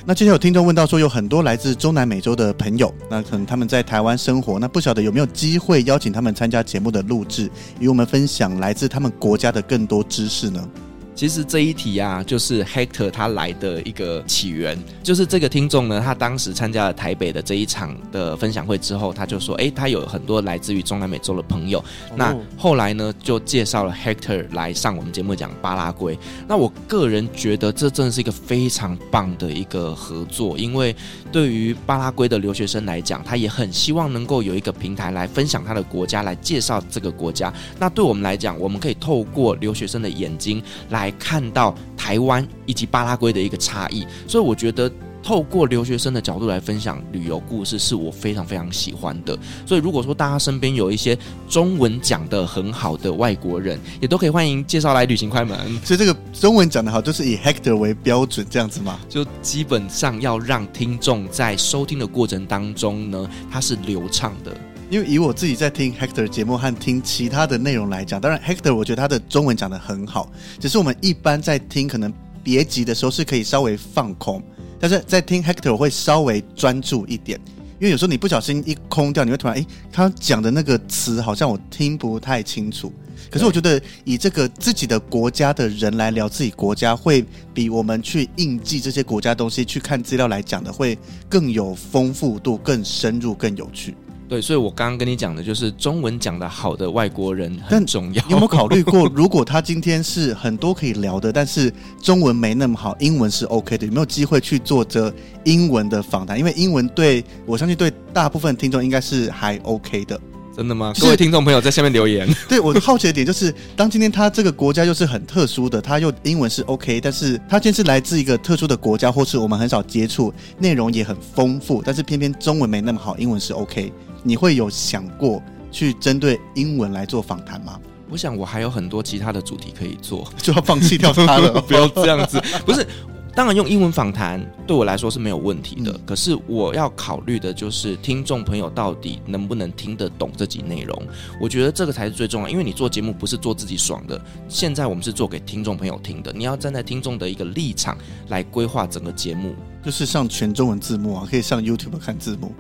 [0.05, 10.69] 那今天有听众问到说，有很多来自中南美洲的朋友，那可能他们在台湾生活，那不晓得有没有机会邀请他们参加节目的录制，与我们分享来自他们国家的更多知识呢？
[11.15, 14.77] 其实这一题啊，就是 Hector 他来的一个起源。
[15.03, 21.79] 就是这个听众呢，他当时参加了台北的这一场的分享会之后，他就说：“诶，他有很多来自于中南美洲的朋友。
[21.79, 21.85] 哦”
[22.17, 26.19] 那后来呢，就介绍了 Hector 来上我们节目讲巴拉圭。
[26.49, 30.95] 那我个人觉得这真的是一个非常棒的一个合作，因为
[31.33, 37.51] 对于巴拉圭的留学生来讲，他也很希望能够有一个平台来分享他的国家，来介绍这个国家。
[37.79, 41.11] 那对我们来讲，我们可以透过留学生的眼睛来。
[41.23, 44.91] 看到台湾以及巴拉圭的一个差异，所以我觉得
[45.23, 49.39] 透过留学生的角度来分享旅游故事，是我非常非常喜欢的。
[49.65, 51.17] 所以如果说大家身边有一些
[51.49, 55.57] 中文讲得很好的外国人，也都可以欢迎介绍来旅行快门。
[55.85, 58.99] 所以这个中文讲得好，就是以 Hector 为标准这样子吗？
[59.09, 64.57] 就基本上要让听众在收听的过程当中呢，它是流畅的。
[64.91, 70.31] 因为以我自己在听 Hector 节目和听其他的内容来讲，当然 Hector 我觉得他的中文讲得很好，
[70.61, 74.43] 只是我们一般在听可能别集的时候是可以稍微放空，
[74.83, 77.39] 但是在听 Hector 会稍微专注一点，
[77.79, 82.93] 因为有时候你不小心一空掉，你会突然诶，他讲的那个词好像我听不太清楚。
[83.31, 93.95] 可是我觉得以这个自己的国家的人来聊自己国家，会比我们去印记这些国家东西去看资料来讲的会更有丰富度、更深入、更有趣。
[94.33, 98.25] 对，所以我刚刚跟你讲的就是中文讲的好的外国人很重要。
[98.31, 105.13] 有没有考虑过，如果他今天是很多可以聊的，但是中文没那么好，英文是 OK 的，有没有机会去做这
[105.45, 106.39] 英文的访谈？
[106.39, 110.19] 因为英文对我相信对大部分听众应该是还 OK 的。
[110.57, 110.95] 真的吗？
[110.99, 112.27] 各位听众朋友在下面留言。
[112.49, 123.93] 对，我好奇的点就是，当今天他这个国家又是很特殊的，他又英文是 OK，但是他今天是来自一个特殊的国家，或是我们很少接触，内容也很丰富，但是偏偏中文没那么好，英文是 OK。
[124.23, 127.79] 你会有想过去针对英文来做访谈吗？
[128.11, 131.61] 我想我还有很多其他的主题可以做， 就要放弃掉它了。
[131.67, 132.87] 不要这样子，不是。
[133.35, 141.03] 当然用英文访谈对我来说是没有问题的，嗯、可是我要考虑的就是听众朋友到底能不能听得懂这集内容。
[141.41, 147.97] 我觉得这个才是最重要，因为你做节目不是做自己爽的，现在我们是做给听众朋友听的，你要站在听众的一个立场
[148.29, 149.55] 来规划整个节目。
[149.83, 152.53] 就是上全中文字幕啊，可以上 YouTube 看字幕。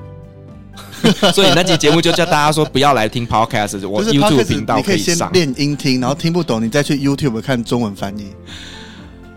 [1.32, 5.14] 所以那集节目就叫大家说不要来听 Podcast，我 YouTube 频道可以上。
[5.28, 8.28] 你可以先练音听，然后听不懂，你再去 YouTube 看中文翻译。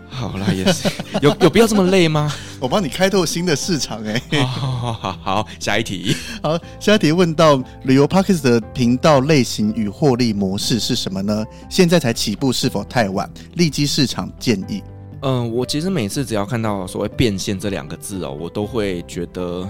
[0.08, 0.88] 好啦，也是
[1.20, 2.32] 有有必要这么累吗？
[2.58, 6.16] 我帮你开拓新的市场哎、好好，好，下一题。
[6.42, 11.44] 好，下一题问到旅游 Podcast 的频道类型与获利模式是什么呢？
[11.68, 13.30] 现在才起步是否太晚？
[13.56, 14.82] 利基市场建议。
[15.20, 19.68] 嗯，我其实每次只要看到所谓变现这两个字哦，我都会觉得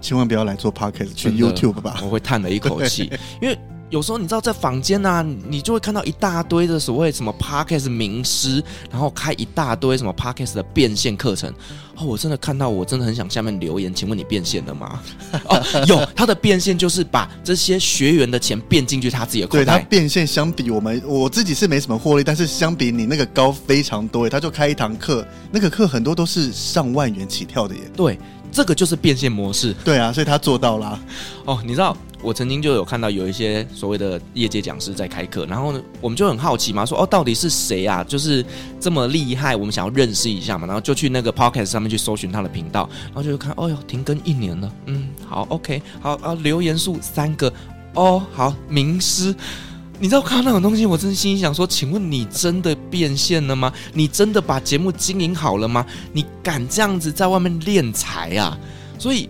[0.00, 2.00] 千万不要来做 Podcast，去 YouTube 吧。
[2.02, 3.58] 我会叹了一口气， 因为。
[3.90, 11.50] 有时候你知道在坊间啊，你就会看到一大堆的所谓什么 Podcast 名师，然后开一大堆什么 Podcast 的变现课程。
[11.96, 15.00] 哦，我真的看到，我真的很想下面留言，请问你变现了吗？
[15.48, 19.64] 哦，有，他的变现就是把这些学员的钱变进去他自己的口袋。
[19.64, 24.28] 对，他变现相比我们，我自己是没什么获利，但是相比你那个高非常多。
[24.28, 27.80] 他就开一堂课，那个课很多都是上万元起跳的耶。
[27.96, 28.18] 对，
[28.50, 29.74] 这个就是变现模式。
[29.84, 30.98] 对啊，所以他做到了。
[31.44, 31.96] 哦，你知道。
[32.20, 38.02] 我曾经就有看到有一些所谓的业界讲师在开课，然后呢，我们就很好奇嘛，说哦，到底是谁啊？
[38.02, 38.44] 就是
[38.80, 47.52] 这么厉害，我们想要认识一下嘛，然后就去那个 Podcast 上面去搜寻他的频道，然后就看，哦哟，停更一年了，嗯，好，OK，好啊，留言数三个，
[47.94, 49.32] 哦，好，名师，
[50.00, 53.72] 你知道看到那种东西，我真心想说，请问你真的变现了吗？
[53.92, 55.84] 你真的把节目经营好了吗？
[56.12, 58.58] 你敢这样子在外面敛财啊？
[58.98, 59.28] 所以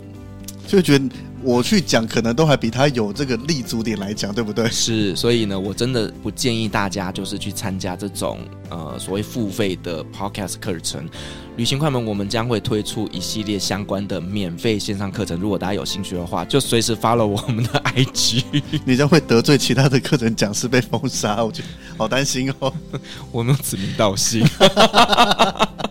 [0.66, 1.08] 就觉得。
[1.42, 4.68] 我去讲，可能都还比他有这个立足点来讲，对不对？
[4.70, 11.08] 是，所以呢，我真的不建议大家就是去参加这种呃所谓付费的 podcast 课程。
[11.56, 15.38] 旅行快门，我们将会推出一系列相关的免费线上课程。
[15.40, 18.62] 如果大家有兴趣的话，就随时 follow 我们的 IG。
[18.84, 22.72] 你将会得罪其他的课程讲师被封杀，我觉得好担心哦。
[23.32, 24.46] 我没有指名道姓。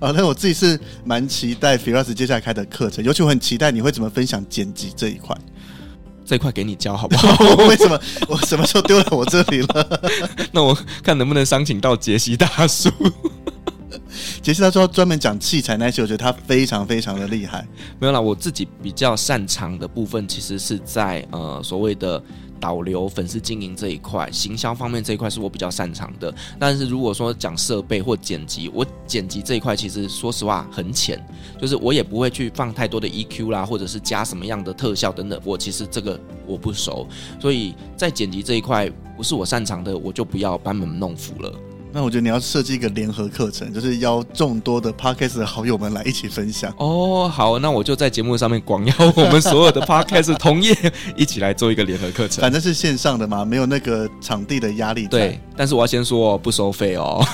[0.00, 5.36] 啊，那我自己是蛮期待 Firas 接下来开的课程，尤其我很期待你会怎么分享剪辑这一块。
[6.26, 7.36] 这一块给你教好不好？
[7.68, 10.00] 为什么我什么时候丢到我这里了？
[10.52, 12.90] 那我看能不能商请到杰西大叔。
[14.40, 17.66] 杰西他说专门讲器材那些，我觉得他非常非常的厉害。
[18.00, 22.22] 没有啦，我自己比较擅长的部分，其实是在呃所谓的。
[22.64, 26.34] 保留、粉丝经营这一块，行销方面这一块是我比较擅长的。
[26.58, 31.22] 但是如果说讲设备或剪辑，我剪辑这一块其实说实话很浅，
[31.60, 35.38] 就是我也不会去放太多的 EQ 啦，或者是加什么样的特效等等。
[35.44, 37.06] 我其实这个我不熟，
[37.38, 41.52] 所以在剪辑这一块不是我擅长的，我就不要班门弄斧了。
[41.96, 46.74] 那我觉得你要设计一个联合课程，就是邀众多的 Podcast 的好友们来一起分享。
[46.76, 50.76] 哦，好，那我就在节目上面广邀我们所有的 Podcast 同业
[51.14, 52.42] 一起来做一个联合课程。
[52.42, 55.06] 反正是线上的嘛，没有那个场地的压力。
[55.06, 57.24] 对，但是我要先说不收费哦。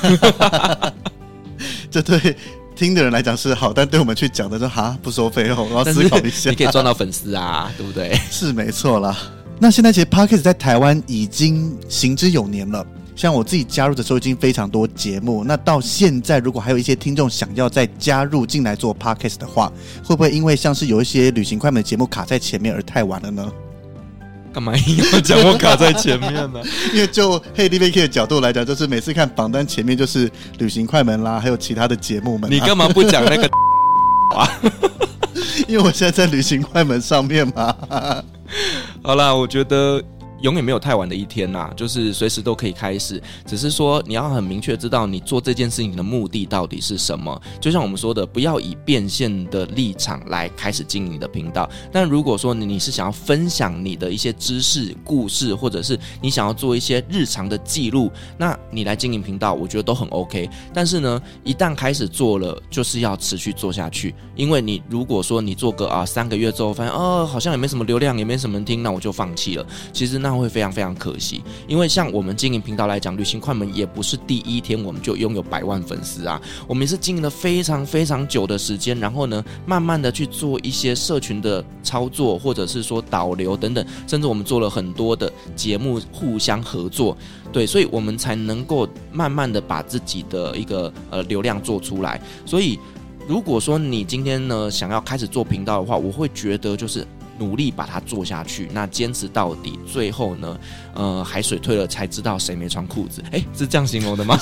[1.91, 2.37] 这对
[2.77, 6.51] 听的人来讲是好，但对我们去讲的说哈不收费哦，我要思考一下。
[6.53, 8.15] 你可以赚到粉丝啊，对不对？
[8.31, 9.17] 是没错啦。
[9.59, 12.87] 那现在其实 Podcast 在台湾已经行之有年了。
[13.21, 15.45] 像我自己加入的时候，已经非常多节目。
[15.45, 19.71] 那到现在，如果还有一些听众想要再加入进来做 Podcast 的话，
[20.03, 23.53] 会不会因为像是有一些旅行快门的节目卡在前面而太晚了呢？
[24.55, 26.63] 干嘛硬要讲我卡在前面呢？
[26.95, 32.51] 因为就 HeyDVK 的角度来讲，就是每次看榜单前面就是旅行快门啦，还有其他的节目们。
[32.51, 33.47] 你干嘛不讲那个
[34.35, 34.49] 啊？
[35.69, 37.77] 因为我现在在旅行快门上面嘛。
[39.03, 40.03] 好啦，我觉得。
[40.43, 43.23] 永远没有太晚的一天呐、就是随时都可以开始。
[43.47, 47.41] 只是说你要很明确知道你做这件事情的目的到底是什么。
[47.61, 51.69] 就像我们说的，不要以变现的立场来开始经营你的频道。
[51.93, 60.49] 但如果说你是想要分享你的一些知识、故事，或者是你想要做一些日常的记录，那你来经营频道，我觉得都很 OK。
[60.73, 64.15] 但是呢，一旦开始做了，就是要持续做下去。
[64.35, 69.67] 因为你如果说你做个啊三个月之后，发现哦好像也没什么流量，也没什么人听，那我就放弃了。
[69.93, 70.30] 其实那。
[70.31, 87.17] 那会非常非常可惜，因为像我们经营频道来讲，旅行快门也不是第一天我们就拥有百万粉丝啊，我们也是经营了非常非常久的时间，然后呢，慢慢的去做一些社群的操作，或者是说导流等等，甚至我们做了很多的节目互相合作，
[87.53, 92.21] 对，所以我们才能够慢慢的把自己的一个呃流量做出来。
[92.47, 92.79] 所以
[93.27, 97.05] 如果说你今天呢想要开始做频道的话，我会觉得就是。
[97.41, 100.61] 努力把它做下去，那坚持到底，最后呢，
[100.95, 103.25] 呃，海水退了才知道谁没穿裤子。
[103.33, 104.39] 哎，是这样形容的吗？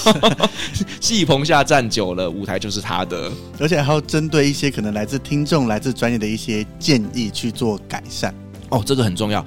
[1.00, 3.30] 戏棚下站久了，舞台就是他的。
[3.60, 8.34] 而且还要针对一些可能来自听众、来自专业的一些建议去做改善。
[8.68, 9.42] 哦，这个很重要，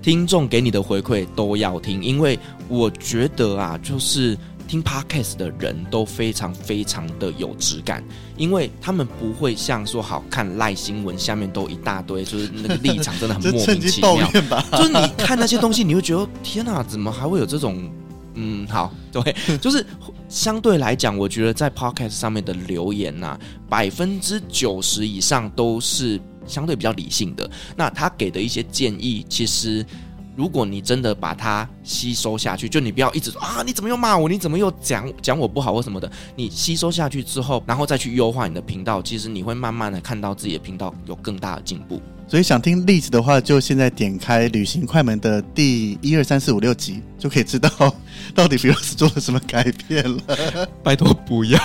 [0.00, 2.38] 听众给你的回馈都要听，因为
[2.68, 4.36] 我觉得啊，就是。
[4.74, 8.02] 听 Podcast 的人都非常非常的有质感，
[8.36, 14.28] 因为他们不会像说好看赖新闻下面都一大堆，就是那个立场真的很 莫名其妙。
[14.76, 17.88] 就是你看那些东西，你会觉得天哪，怎么还会有这种？
[18.34, 19.22] 嗯，好，对，
[19.62, 19.86] 就是
[20.28, 27.48] 相对来讲，我觉得在 Podcast 上面的留言呐、啊，百分之九十以上都是相对比较理性的。
[27.76, 29.86] 那他给的一些建议，其实。
[30.36, 34.28] 如果你真的把它吸收下去，就你不要一直说啊，你怎么又骂我？
[34.28, 36.10] 你怎么又讲讲我不好或什么的？
[36.34, 42.02] 你吸收下去之后，然后再去优化你的频道，其实你会慢慢的看到自己的频道有更大的进步。
[42.26, 47.70] 所以想听例子的话，就现在点开旅行快门的第一二三四五六集，就可以知道
[48.34, 50.68] 到底 Firas 做了什么改变了。
[50.82, 51.58] 拜托不要，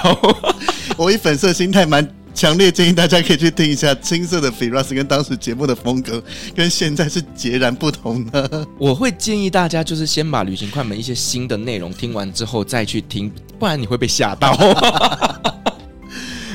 [0.98, 2.19] 我以粉色心态蛮。
[2.34, 6.24] 强烈建议大家可以去听一下青涩的 Firas 跟当时节目的风格
[6.56, 8.66] 跟现在是截然不同的。
[8.78, 14.54] 我会建议大家就是先把旅行快门一些新的内容听完之后再去听，不然你会被吓到。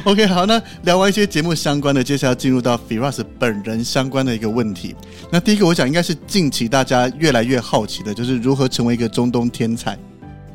[0.04, 4.94] OK，好，那聊完一些节目相关的，接下来进入到 Firas 本人相关的一个问题。
[5.30, 9.98] 那第一个，我想应该是近期大家越来越好奇的，就是如何成为一个中东天才。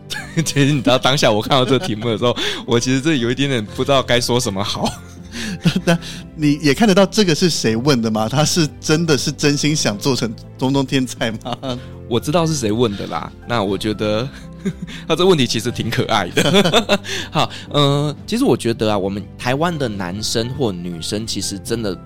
[0.44, 4.92] 其实你知道，当下我看到这个题目的时候，我其实这有一点点不知道该说什么好。
[5.86, 5.98] 那
[6.36, 8.28] 你也看得到这个是谁问的吗？
[8.28, 11.78] 他是真的是真心想做成中东天才吗？
[12.10, 13.32] 我知道是谁问的啦。
[13.48, 14.28] 那我觉得
[15.08, 17.00] 他这问题其实挺可爱的。
[17.32, 21.98] 好，嗯、呃，其实我觉得啊，我们台湾的男生或女生其实真的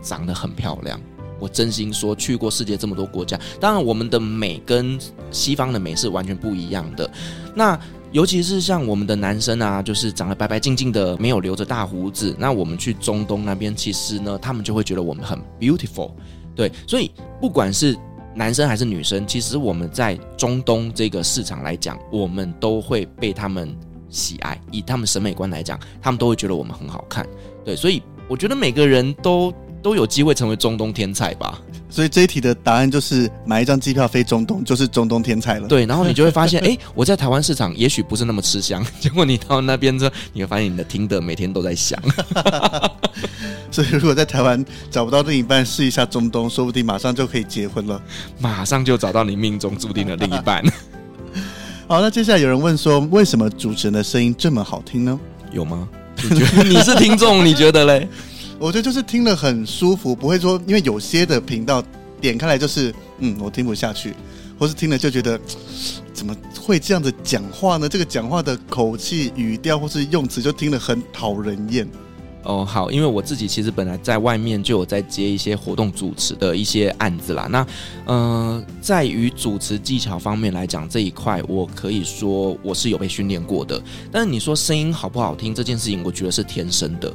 [0.00, 0.98] 长得很漂亮。
[1.40, 4.96] 我真心说，去过世界这么多国家，当然我们的美跟
[5.32, 7.10] 西方的美是完全不一样的。
[7.54, 7.76] 那
[8.12, 12.34] 尤其是像我们的男生啊，就是长得白白净净的，没有留着大胡子。
[12.38, 16.10] 那我们去中东那边，其实呢，他们就会觉得我们很 beautiful。
[16.54, 17.96] 对，所以不管是
[18.34, 23.72] 男生还是女生，其实我们在中东这个市场来讲，我们都会被他们
[24.08, 24.60] 喜爱。
[24.72, 27.24] 以他们审美观来讲，他们都会觉得我们很好看。
[27.64, 29.54] 对，所以我觉得每个人都。
[29.82, 35.66] 都有机会成为中东天才吧，所以这一题的答案就是买一张机票飞中东，就是中东天才了。
[35.66, 41.98] 对，然后你就会发现， 哎，我在台湾市场也许不是那么吃香，结果你到那边之后， 你会发现你的听的每天都在响。
[43.72, 48.00] 所以如果在台湾找不到另一半，试一下中东，说不定马上就可以结婚了，
[48.38, 50.62] 马上就找到你命中注定的另一半。
[51.86, 55.18] 好，那接下来有人问说，为什么主持人的声音这么好听呢？
[55.52, 55.88] 有吗？
[56.22, 58.08] 你觉得你是听众，你觉得嘞？
[58.60, 61.82] 我觉得就是听了很舒服，不会说因为有些的频道
[62.20, 64.14] 点开来就是嗯，我听不下去，
[64.58, 65.40] 或是听了就觉得
[66.12, 67.88] 怎么会这样子讲话呢？
[67.88, 71.88] 这个讲话的口气、语调或是用词就听了很讨人厌。
[72.42, 77.46] 哦，好，因为我自己其实本来在外面就有在接一些活动主持的一些案子啦。
[77.50, 77.66] 那
[78.04, 83.82] 呃，在于主持技巧方面来讲，这一块我可以说我是有被训练过的。
[84.12, 87.10] 但是你说声音好不好听这件事情，我觉得是天生的。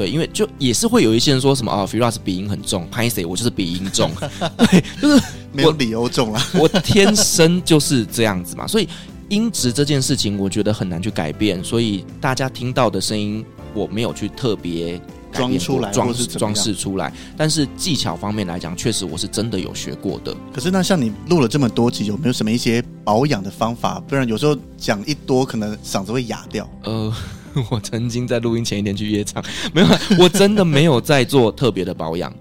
[0.00, 4.10] 对，因为就也是会有一些人说什么啊，Firas 鼻音很重，拍谢我就是鼻音重，
[4.56, 8.88] 对，就是 没有理由重啊， 我天生就是这样子嘛，所以
[9.28, 14.98] 音质这件事情我觉得很难去改变，所以大家听到的声音我没有去特别
[15.34, 20.34] 装出来，装装饰出来，但是技巧方面来讲，确实我是真的有学过的。
[20.50, 24.02] 可是那像你录了这么多集，有没有什么一些保养的方法？
[24.08, 26.66] 不然有时候讲一多，可能嗓子会哑掉。
[26.84, 27.12] 呃。
[27.70, 32.32] 我曾经在录音前一天去夜唱，没有，我真的没有在做特别的保养。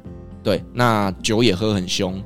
[0.43, 2.23] 对，那酒也喝很凶，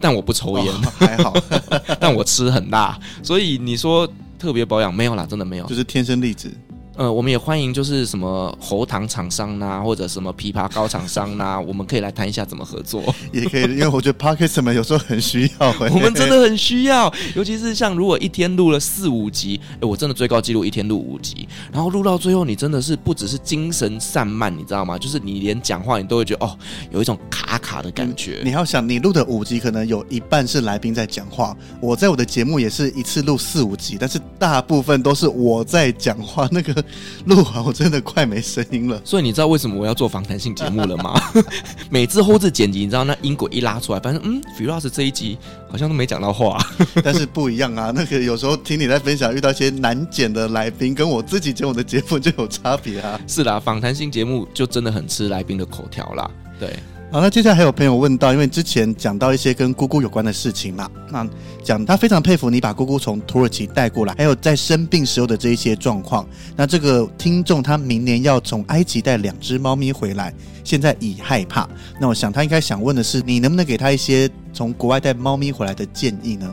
[0.00, 1.34] 但我不抽烟，哦，还好，
[2.00, 4.08] 但我吃很辣，所以你说
[4.38, 6.50] 特别保养没有啦，真的没有，就是天生丽质。
[6.96, 13.02] 呃，我们也欢迎就是什么喉糖厂商呐，或者什么枇杷膏厂商呐， 我们可以来谈一下怎么合作。
[13.32, 24.96] 也可以，因为我觉得 Podcast 们有时候很需要，我们真的很需要，尤其是像如果一天录了四五集，哎，我真的最高纪录一天录五集，然后录到最后，你真的是不只是精神散漫，你知道吗？
[24.96, 26.56] 就是你连讲话你都会觉得哦，
[26.92, 28.38] 有一种卡卡的感觉。
[28.44, 36.83] 嗯，你要想，你录的五集可能有一半是来宾在讲话，我在我的节目也是一次录四五集，但是大部分都是我在讲话，那个
[37.26, 37.64] 录完。
[37.64, 41.20] 我真的快没声音了，所以你知道为什么我要做访谈性节目了吗？
[41.90, 45.38] 每次后置剪辑，你知道那音轨一拉出来，反正嗯，Firas 这一集
[45.70, 46.58] 好像都没讲到话，
[47.02, 47.92] 但是不一样啊。
[47.94, 53.20] 那个有时候听你在分享，遇到一些难剪的来宾，跟我自己剪我的节目就有差别啊。
[53.26, 56.30] 是啦，访谈性节目就真的很吃来宾的口条啦。
[56.58, 56.76] 对，
[57.14, 61.24] 好，那接下来还有朋友问到，因为之前讲到一些跟姑姑有关的事情嘛，那
[61.62, 66.26] 讲他非常佩服你把姑姑从土耳其带过来，还有在生病时候的这一些状况。
[66.56, 71.68] 那这个听众他明年要从埃及带两只猫咪回来，现在已害怕。
[72.00, 76.52] 那我想他应该想问的是，你能不能给他一些从国外带猫咪回来的建议呢？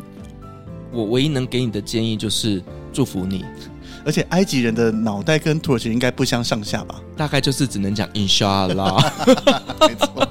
[0.92, 3.44] 我唯一能给你的建议就是祝福你。
[4.04, 7.02] 而且埃及人的脑袋跟土耳其应该不相上下吧？
[7.22, 9.00] 大概就是只能讲 Inshallah。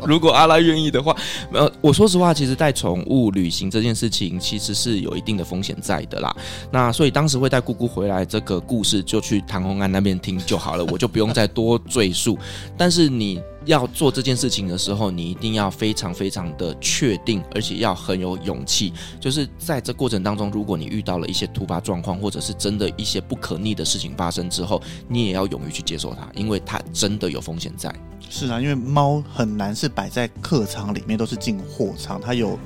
[0.05, 1.15] 如果阿拉愿意的话，
[1.53, 6.35] 呃，我说实话，其实带宠物旅行这件事情其实是有一定的风险在的啦。
[6.73, 12.37] 那所以当时会带姑姑回来，这个故事就去唐红安那边听就好了，我就不用再多赘述。
[12.77, 13.41] 但是你。
[13.67, 18.91] 要做这件事情的时候，你一定要非常非常的确定，而且要很有勇气。
[19.21, 27.95] 就是在这过程当中，如果你遇到了一些突发状况，或者是真的一些不可逆的事情发生之后，你也要勇于去接受它，因为它真的有风险在。
[28.29, 32.59] 是啊，因为猫很难是摆在客舱里面，都是进货舱，它有。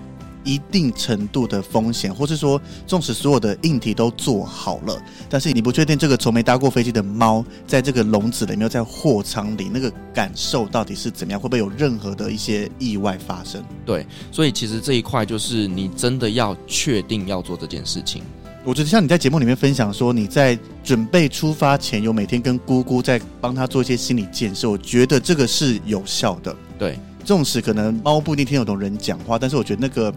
[0.47, 11.41] 一定程度的风险，或是说，纵使所有的硬体都做好了，但是你不确定这个从没搭过飞机的猫，在这个笼子里面，在货舱里，那个感受到底是怎么样？
[11.41, 13.65] 会不会有任何的一些意外发生？
[13.87, 18.23] 对，所以其实这一块就是你真的要确定要做这件事情。
[18.65, 26.57] 我觉得像你在节目里面分享说，你在准备出发前，有每天跟姑姑在帮她做一些心理建设，我觉得这个是有效的。
[26.79, 26.99] 对。
[27.25, 30.12] 纵使可能猫不一定听得懂人讲话，但是我觉得那个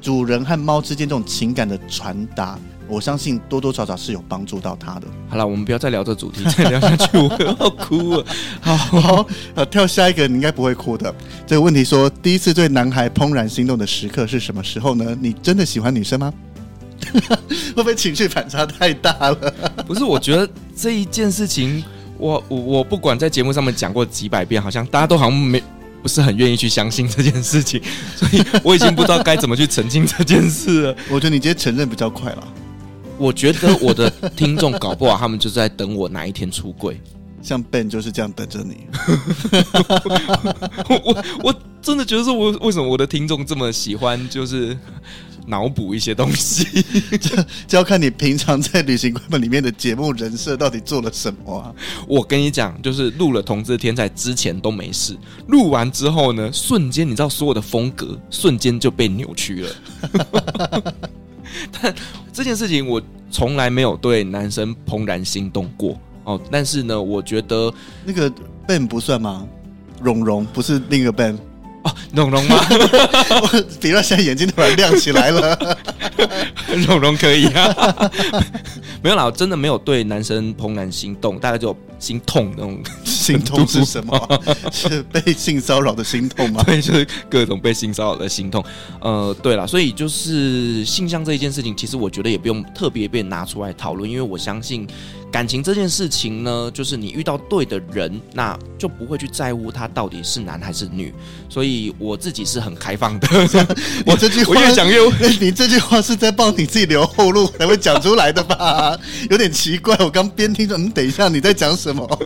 [0.00, 5.06] 主人和猫之间这种情感的传达，我相信多多少少是有帮助到他的。
[5.28, 8.24] 好了，我们不要再聊这主题，再聊下去我要哭了。
[8.60, 11.14] 好，好，好，跳下一个，你应该不会哭的。
[11.46, 15.16] 这个问题说，第一次对男孩怦然心动的时刻是什么时候呢？
[15.20, 16.32] 你真的喜欢女生吗？
[17.74, 19.54] 会不会情绪反差太大了？
[19.86, 21.82] 不是，我觉得这一件事情，
[22.18, 25.62] 我我我不管在节目上面讲过几百遍，好像大家都好像没。
[26.02, 27.78] 不是很愿意去相信这件事情，
[28.16, 30.96] 所以我已经不知道该怎么去澄清这件事了。
[31.12, 32.48] 我觉得你直接承认比较快了。
[33.18, 36.98] 我觉得我的听众搞不好他们就在等我哪一天出柜，
[37.42, 38.86] 像 Ben 就是这样等着你。
[40.88, 44.74] 我我我真的觉得说，我为什么我的听众这么喜欢，就是。
[45.46, 46.64] 脑补一些东西，
[47.20, 51.74] 这就要看你平常在旅行快本里面的节目人设到底做了什么啊！
[52.06, 55.16] 我跟你讲，就是录了《同志天才》之前都没事，
[55.48, 60.92] 录完之后呢，瞬间你知道所有的风格瞬间就被扭曲了。
[61.72, 61.94] 但
[62.32, 66.40] 这件事情我从来没有对男生怦然心动过哦。
[66.50, 67.72] 但是呢，我觉得
[68.04, 68.32] 那个
[68.68, 69.46] Ben 不算吗？
[70.00, 71.36] 蓉蓉不是另一个 Ben。
[71.82, 72.58] 哦，蓉蓉吗？
[73.80, 75.58] 比如现在眼睛突然亮起来了，
[76.86, 78.10] 蓉蓉可以啊。
[79.02, 82.80] 没有啦，我真的没有对男生怦然心动，大概就心痛那种。
[83.04, 84.42] 心痛是什么？
[84.72, 86.60] 是被性骚扰的心痛吗？
[86.66, 88.64] 对，就是各种被性骚扰的心痛。
[89.00, 94.88] 呃，对了，所以就是性向这一件事情，其实我觉得也不用特别被拿出来讨论，因为我相信。
[95.32, 101.14] 感情这件事情呢，就是你遇到对的人，那就不会去在乎他到底是男还是女。
[101.48, 103.28] 所以我自己是很开放的。
[104.04, 104.98] 我这句话我越讲越……
[105.40, 108.98] 你这句话是在帮你自己留后路才会讲出来的吧？
[109.30, 109.96] 有点奇怪。
[110.00, 112.08] 我刚边听着，嗯，等一下你在讲什么？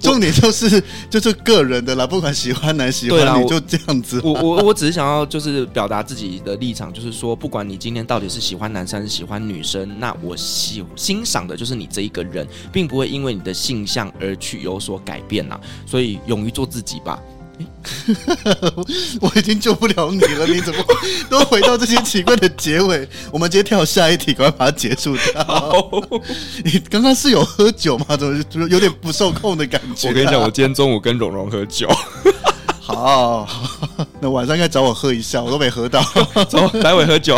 [0.00, 4.20] 重点就是就是个人的啦，不管喜欢男喜欢女，就这样子。
[4.24, 15.60] 我我我只是想要就是表达自己的立场，就是说，不管你今天到底是喜欢男生还是喜欢女生，那我喜欣赏的就是你这一个人，并不会因为你的性向而去有所改变啦。
[15.86, 17.20] 所以勇于做自己吧。
[19.20, 20.84] 我已经救不了你了，你怎么
[21.30, 23.08] 都回到这些奇怪的结尾？
[23.30, 26.00] 我们直接跳下一题，赶快把它结束掉。
[26.64, 28.16] 你刚刚是有喝酒吗？
[28.16, 30.08] 怎么就有点不受控的感觉？
[30.08, 31.88] 我跟你讲，我今天中午跟蓉蓉喝酒。
[32.80, 33.48] 好，
[34.20, 36.02] 那晚上应该找我喝一下，我都没喝到。
[36.48, 37.36] 走，待会喝酒。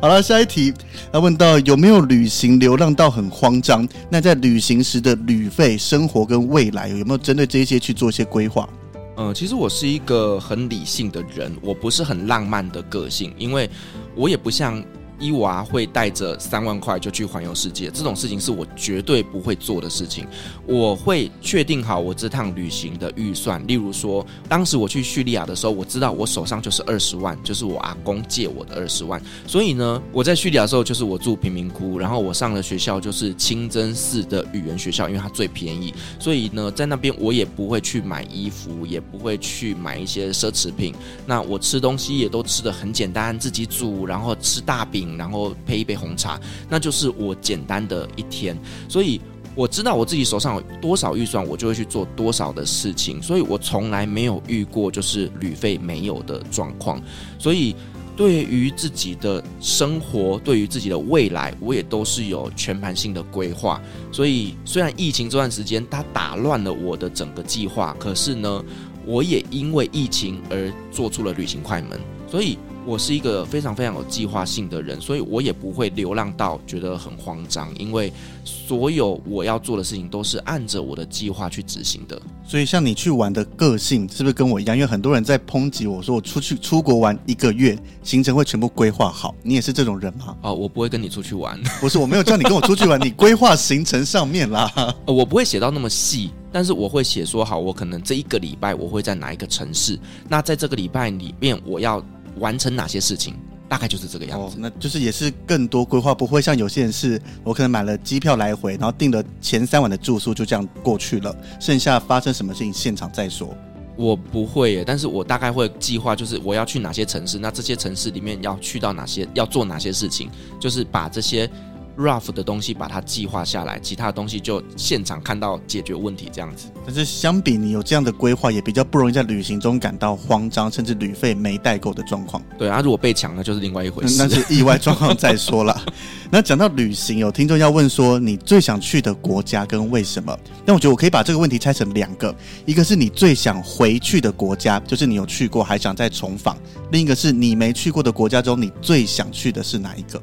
[0.00, 0.72] 好了，下一题
[1.12, 3.86] 他问到有没有旅行流浪到很慌张？
[4.10, 8.68] 那在旅行时的旅费、生活跟未来，有没有针对这些去做一些规划？
[9.16, 13.68] 嗯，其实我是一个很理性的人，我不是很浪漫的个性，因为
[14.14, 14.82] 我也不像。
[15.18, 20.26] 伊娃会带着三万块就去环游世界，这种事情是我绝对不会做的事情。
[20.66, 29.20] 我会确定好我这趟旅行的预算，例如说，当时我去叙利亚的时候，我知道我手上就是二十万，就是我阿公借我的二十万。
[29.46, 35.94] 所以呢，我在叙利亚的时候，就是我住贫民窟，然后我上的学校就是清真寺的语言学校，因为它最便宜。
[36.18, 40.94] 所以呢，在那边我也不会去买衣服，也不会去买一些奢侈品。
[41.24, 45.05] 那我吃东西也都吃的很简单，自己煮，然后吃大饼。
[45.16, 48.56] 然后配一杯红茶，那就是我简单的一天。
[48.88, 49.20] 所以
[49.54, 57.00] 我知道我自己手上有多少预算，我就会去做多少的事情，所以我从来没有遇过就是旅费没有的状况。
[57.38, 57.74] 所以
[58.14, 63.80] 对于自己的生活，对于自己的未来，我也都是有全盘性的规划。
[64.12, 68.64] 所以虽然疫情这段时间它打乱了我的整个计划，可是呢，
[69.06, 71.98] 我也因为疫情而做出了旅行快门，
[72.30, 72.58] 所以。
[72.86, 78.12] 我是一个非常非常有计划性的人，所以我也不会流浪到觉得很慌张，因为
[78.44, 82.20] 所有我要做的事情都是按着我的计划去执行的。
[82.46, 84.76] 所以像你去玩的个性是不是跟我一样？
[84.76, 90.36] 因为很多人在抨击我说我出去出国玩一个月，行程会全部规划好，你也是这种人吗？
[90.42, 94.94] 哦，我不会跟你出去玩，不是，我没有叫你跟我出去玩，你规划行程上面啦。
[95.04, 102.00] 我不会写到那么细，但是我会写说好，我可能这一个礼拜我会在哪一个城市，那在这个礼拜里面我要。
[102.38, 103.34] 完成哪些事情，
[103.68, 104.56] 大概就是这个样子。
[104.56, 113.54] 哦，那就是也是更多规划，不会像有些人是，我可能买了机票来回，然后订了前三晚的住宿，就这样过去了，剩下发生什么事情现场再说。
[113.96, 120.30] 我不会耶，但是我大概会计划，就是我要去哪些城市，那这些城市里面要去到哪些，要做哪些事情，
[120.60, 121.50] 就是把这些。
[121.96, 126.68] Rough 的东西把它计划下来，其他的东西就现场看到解决问题这样子。
[126.84, 132.42] 但是相比你有这样的规划，也比较不容易在旅行中感到慌张，甚至旅费没带够的状况。
[132.58, 135.84] 对啊，如果被抢了就是另外一回事，那是意外状况再说了。
[136.30, 140.36] 那讲到旅行，有听众要问说你最想去的国家跟为什么？
[140.64, 142.34] 但我觉得我可以把这个问题拆成两个，
[142.64, 146.54] 一个是你最想回去的国家，就是你有去过还想再重访；
[146.90, 150.20] 另一个是你没去过的国家中，你最想去的是哪一个？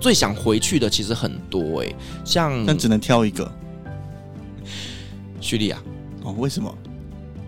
[0.00, 1.94] 最想回去的其实很多诶，
[2.24, 3.50] 像但只能挑一个，
[5.40, 5.78] 叙利亚
[6.22, 6.72] 哦，为什么？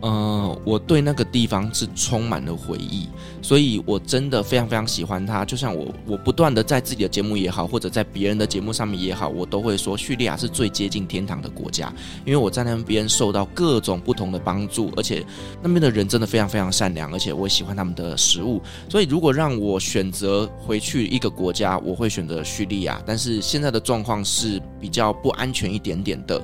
[0.01, 3.09] 嗯、我对那个地方是充满了回忆，
[3.43, 5.45] 所以我真的非常非常喜欢它。
[5.45, 11.93] 就像我，我不断的在自己的节目也好，或者在别人的节目上面也好，我都会说叙利亚是最接近天堂的国家，
[12.25, 15.25] 因为我在那边受到各种不同的帮助，而且
[15.61, 18.63] 那边的人真的非常非常善良，而且我喜欢他们的食物。
[18.89, 23.03] 所以如果让我选择回去一个国家，我会选择叙利亚。
[23.05, 26.41] 但是现在的状况是比较不安全一点点的。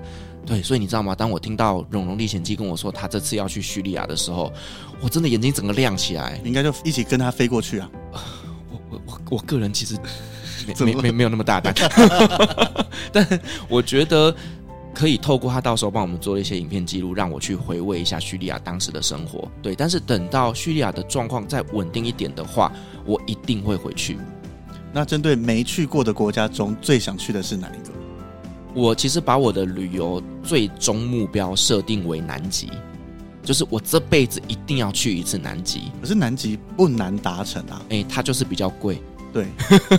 [0.46, 1.14] 对，所以你知道吗？
[1.14, 4.52] 当我听到《荣荣历险记》跟我说他这次要去叙利亚的时候，
[5.00, 6.38] 我真的眼睛整个亮起来。
[6.42, 7.90] 你应该就一起跟他飞过去啊！
[8.70, 9.96] 我我我我个人其实
[10.66, 11.74] 没没没没有那么大胆，
[13.10, 14.34] 但我觉得
[14.92, 19.50] 可以透过他到时候帮我们做一些影片记录，让我去回味一下叙利亚当时的生活。
[19.62, 22.70] 对，但是等到叙利亚的状况再稳定一点的话，
[23.06, 24.18] 我一定会回去。
[24.92, 27.93] 那针对没去过的国家中，最想去的是哪一个？
[28.74, 32.68] 我其实把我的旅游最终目标设定为南极，
[33.42, 35.92] 就是我这辈子一定要去一次南极。
[36.00, 39.00] 可是南极不难达成啊，诶，它就是比较贵，
[39.32, 39.46] 对，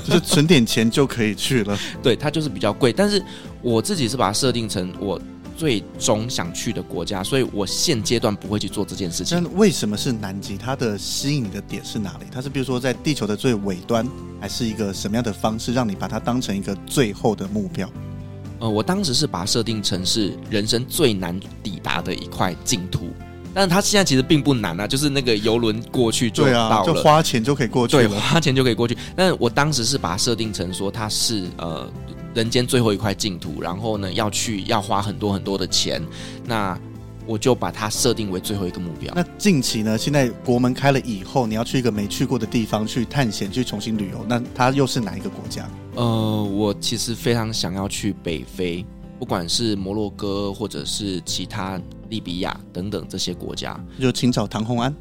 [0.04, 1.78] 就是存点钱就可以去了。
[2.04, 3.24] 对，它就是比较贵，但是
[3.62, 5.20] 我自己是把它设定成我
[5.56, 9.42] 最终想去的国家，所以我现阶段不会去做这件事情。
[9.42, 10.58] 但为什么是南极？
[10.58, 12.26] 它的吸引的点是哪里？
[12.30, 14.06] 它是比如说在地球的最尾端，
[14.42, 17.90] 还是一个什么样的方式让你把它当成一个最后的目标？
[18.66, 23.10] 呃，我当时是把它设定成是人生最难抵达的一块净土，
[23.54, 28.98] 但是它现在其实并不难啊，就是那个游轮过去就到了，啊，就花钱就可以过去，对，花钱就可以过去。
[29.16, 31.88] 但我当时是把它设定成说它是呃
[32.34, 36.04] 人间最后一块净土，然后呢要去要花很多很多的钱，
[36.44, 36.76] 那。
[37.28, 39.12] 我就把它设定为最后一个目标。
[39.16, 39.98] 那近期呢？
[39.98, 45.68] 现在国门开了以后，你要去一个没去过的地方去探险，去重新旅游，那它又是哪一个国家？
[45.96, 48.86] 呃，我其实非常想要去北非，
[49.18, 51.80] 不管是摩洛哥或者是其他
[52.10, 53.80] 利比亚等等这些国家。
[54.00, 54.94] 就请找唐红安。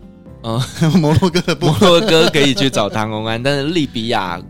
[0.42, 0.60] 呃，
[1.00, 4.40] 摩洛哥的摩洛哥可以去找唐红安，但是利比亚。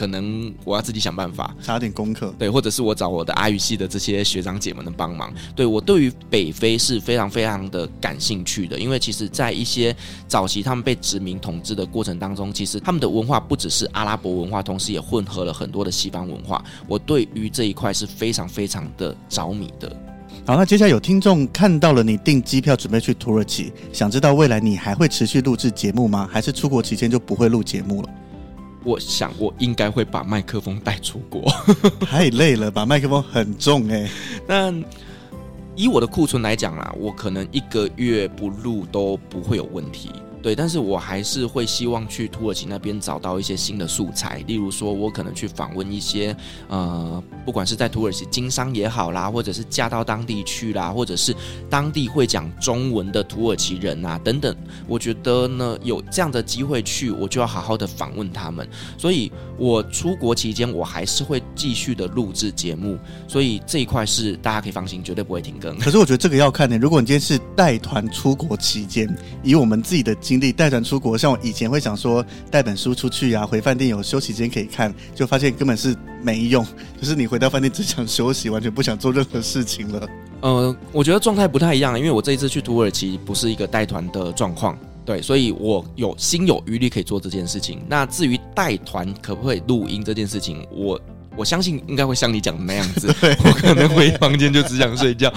[0.00, 5.30] 可能我要自己想办法，查点功课，对，或者是我找我的阿语系的这些学长姐们的帮忙。
[5.54, 9.94] 对，我对于北非是非常非常的感兴趣的，因为其实，在一些
[10.26, 16.64] 早期他们被殖民统治的过程当中，其实他们的文化不只是阿拉伯文化，同时也混合了很多的西方文化。
[16.88, 19.94] 我对于这一块是非常非常的着迷的。
[20.46, 26.26] 好，那接下来有听众看到了你订机票准备去土耳其，想知道未来你还会持续录制节目吗？
[26.32, 28.08] 还是出国期间就不会录节目了？
[28.84, 31.42] 我想，我应该会把麦克风带出国。
[32.00, 34.08] 太累了，把麦克风很重哎。
[34.46, 34.82] 但
[35.76, 40.10] 以我的库存来讲啦，我可能一个月不录都不会有问题。
[40.42, 46.34] 对，但是我还是会希望去土耳其那边找到一些新的素材，例如说，我可能去访问一些
[46.68, 51.36] 呃，不管是在土耳其经商也好啦，或者是嫁到当地去啦，或者是
[51.68, 54.56] 当地会讲中文的土耳其人啊等等。
[54.86, 58.66] 我觉得呢，有这样的机会去，我就要好好的访问他们。
[58.96, 65.78] 所以我出国期间，我还是会继续的录制节目，所以这一块是大家可以放心，绝对不会停更。
[65.78, 70.16] 可是我觉得这个要看呢，如果你今天是带团出国期间，以我们自己的。
[70.30, 76.64] 经历带团出国，像我以前会想说带本书出去啊，回饭店有休息间可以看，就发现根本是没用，
[77.00, 80.08] 就是你回到饭店只想休息，完全不想做任何事情了。
[80.42, 87.80] 呃，我觉得状态不太一样，因为我这一次去土耳其不是一个带团的状况，对，所以我有心有余力可以做这件事情。
[87.88, 91.00] 那至于带团可不可以录音这件事情，我。
[91.36, 93.08] 我相信应该会像你讲的那样子，
[93.44, 95.32] 我可能回房间就只想睡觉。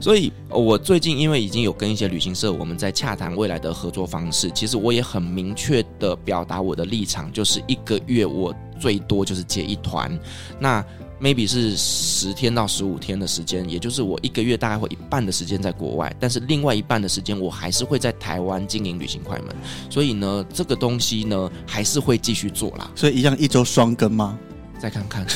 [0.00, 4.50] 所以，我最近因为已经有跟一些旅行社，我们在洽谈未来的合作方式。
[4.54, 10.16] 其实我也很明确的表达我的立场，就是一个月我最多就是接一团，
[10.60, 10.84] 那
[11.20, 19.48] maybe 是十天到十五天的时间，也就是我一个月大概会一半的时间在国外，但是另外一半的时间我还是会在台湾经营旅行快门。
[19.90, 22.88] 所以呢，这个东西呢还是会继续做啦。
[22.94, 24.38] 所以一样一周双更吗？
[24.78, 25.26] 再看看，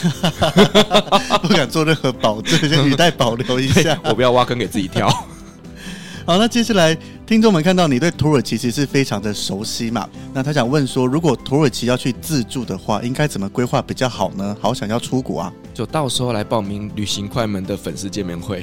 [1.42, 3.98] 不敢做任何保证，先语带保留一下。
[4.04, 5.08] 我不要挖坑给自己跳。
[6.24, 10.08] 好，那接下来听众们看到你对土耳其其实是非常的熟悉嘛？
[10.32, 14.56] 那他想问说，如果土耳其要去自助的话，应该怎么规划比较好呢？
[14.60, 18.62] 好想要出国啊，就到时候来报名旅行快门的粉丝见面会。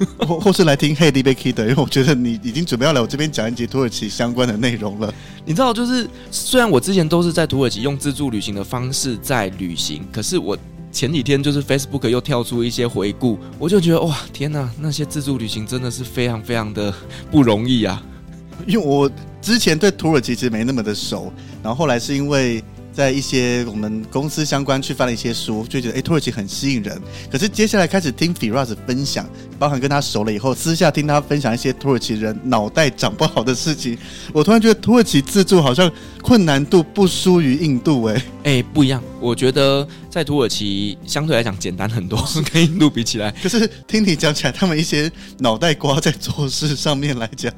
[0.26, 5.12] 或或是来听 Hey D B K 的，因为我觉得你已经准备要来我这边讲一节土耳其相关的内容了。
[5.44, 10.56] 你知道，就是虽然我之前都是在土耳其用自助旅行的方式在旅行，可是我
[10.90, 16.92] 前几天就是 Facebook 又跳出一些回顾，我就觉得哇，天哪，那些自助旅行真的是非常非常的
[17.30, 18.02] 不容易啊！
[18.66, 21.32] 因为我之前对土耳其其实没那么的熟，
[21.62, 22.62] 然后后来是因为。
[22.92, 27.00] 在一些我们公司相关去翻了一些书，就觉得哎，土耳其很吸引人。
[27.30, 29.28] 可是接下来开始听 Firas 分享，
[29.58, 33.96] 包含跟他熟了以后，私下听他分享一些土耳其人脑袋长不好的事情，
[34.32, 35.90] 我突然觉得土耳其自助好像
[36.22, 39.02] 困难度不输于印度哎哎，不一样。
[39.20, 42.18] 我觉得在土耳其相对来讲简单很多，
[42.52, 43.30] 跟印度比起来。
[43.42, 47.52] 可是听你讲起来，他们一些脑袋瓜在做事上面来讲。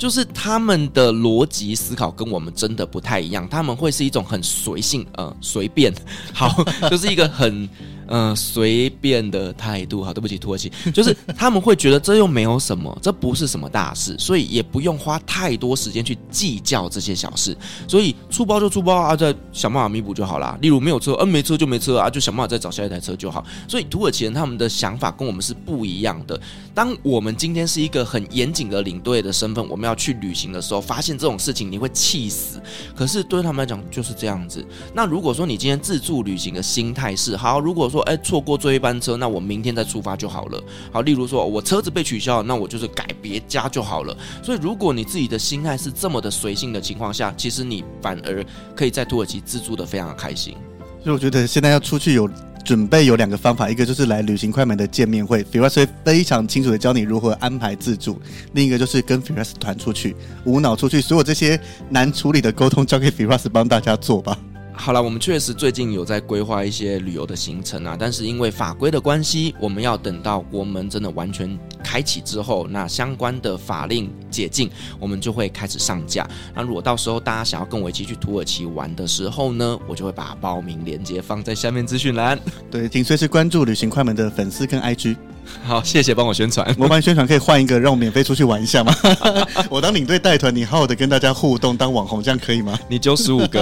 [0.00, 5.92] 就是他们的逻辑思考跟我们真的不太一样，他们会是一种很随性，呃，随便，
[6.32, 7.68] 好， 就是一个很。
[8.10, 17.56] 嗯，随便的态度，好，对不起，土耳其， 就是他们会觉得这又没有什么，这不是什么大事，所以也不用花太多时间去计较这些小事，
[17.86, 20.58] 所以出包就出包啊，再想办法弥补就好啦。
[20.60, 23.44] 例如没有车，嗯，没车就没车啊，就想办法再找下一台车就好。
[23.68, 26.38] 所以土耳其人他们的想法跟我们是不一样的。
[26.74, 32.60] 当我们今天是一个很严谨的领队的身份，我们要去旅行的时候，发现这种事情你会气死。
[32.96, 34.64] 可是对他们来讲就是这样子。
[34.94, 40.62] 那如果说你今天自助旅行的心态是好，如果说哎，错过最后一班车，那我明天再出发就好了。
[40.92, 44.16] 好，例如说我车子被取消，那我就是改别家就好了。
[44.42, 48.44] 所以，如果你自己的心态是这么的随性的情况下，其实你反而
[48.74, 50.54] 可以在土耳其自助的非常的开心。
[51.02, 52.28] 所以，我觉得现在要出去有
[52.62, 58.20] 准备有两个方法，一个就是来旅行快门的见面会，Firas 会非常清楚的教你如何安排自助；
[58.52, 64.38] 另一个就是跟 Firas 团出去，无脑出去，所有这些难处理的沟通交给 Firas 帮大家做吧。
[64.80, 76.26] 好了，我们确实最近有在规划一些旅游的行程啊，但是因为法规的关系，我们要等到国门真的完全开启之后，那相关的法令解禁，我们就会开始上架。
[76.54, 82.40] 那如果到时候大家想要跟我一起去土耳其玩的时候呢，我就会把报名链接放在下面资讯栏。
[82.70, 85.14] 对，请随时关注旅行快门的粉丝跟 IG。
[85.62, 86.66] 好，谢谢帮我宣传。
[86.78, 88.94] 我帮你宣传，可以换一个让我免费出去玩一下吗？
[89.70, 92.78] 我当领队带团，你好好的跟大家互动，当网红，这样可以吗？
[92.88, 93.60] 你揪十五个，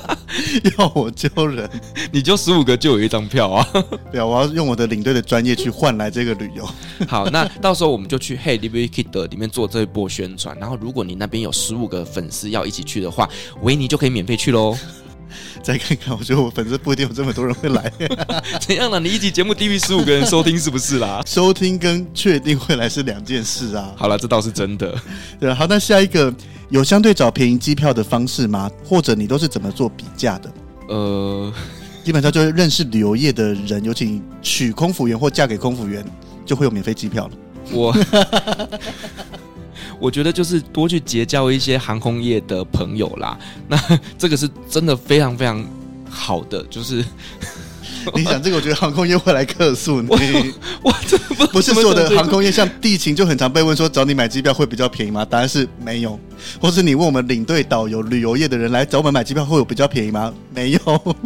[0.78, 1.68] 要我揪人？
[2.10, 3.66] 你揪十五个就有一张票啊！
[4.10, 6.68] 对啊，我要用我的领队的专业去换来这个旅游。
[7.06, 10.56] 好，那到时候我们就去 Hey DBK Kid 里面做这一波宣传。
[10.58, 13.28] 然后，如果你那边有十五个粉丝要一起去的话，
[13.62, 14.76] 维尼就可以免费去喽。
[15.66, 17.92] 再看看，我觉得我粉丝不一定有这么多人会来。
[18.64, 19.00] 怎样了？
[19.00, 21.20] 你一集节目低于十五个人收听是不是啦？
[21.26, 23.92] 收听跟确定会来是两件事啊。
[23.96, 24.94] 好了，这倒是真的。
[25.40, 26.32] 对，好，那下一个
[26.68, 28.70] 有相对找便宜机票的方式吗？
[28.84, 30.52] 或者你都是怎么做比价的？
[30.86, 31.52] 呃，
[32.04, 36.04] 基本上就是认识旅游业的人，尤其娶空服员或嫁给空服员，
[36.44, 37.32] 就会有免费机票了。
[37.72, 37.92] 我。
[39.98, 43.38] 我觉得就是多去结交一些航空业的朋友啦，
[43.68, 43.78] 那
[44.18, 45.64] 这个是真的非常非常
[46.08, 46.62] 好的。
[46.64, 47.04] 就是
[48.14, 50.08] 你想这个，我觉得航空业会来客诉你。
[50.82, 55.24] 我这不不是所有的航空业，像地勤就很常被问说找你买机票会比较便宜吗？
[55.24, 56.18] 答案是没有。
[56.60, 60.32] 或是你问我们领队、导游、旅游业的人来找我们买机票，会有比较便宜吗？
[60.54, 61.16] 没有，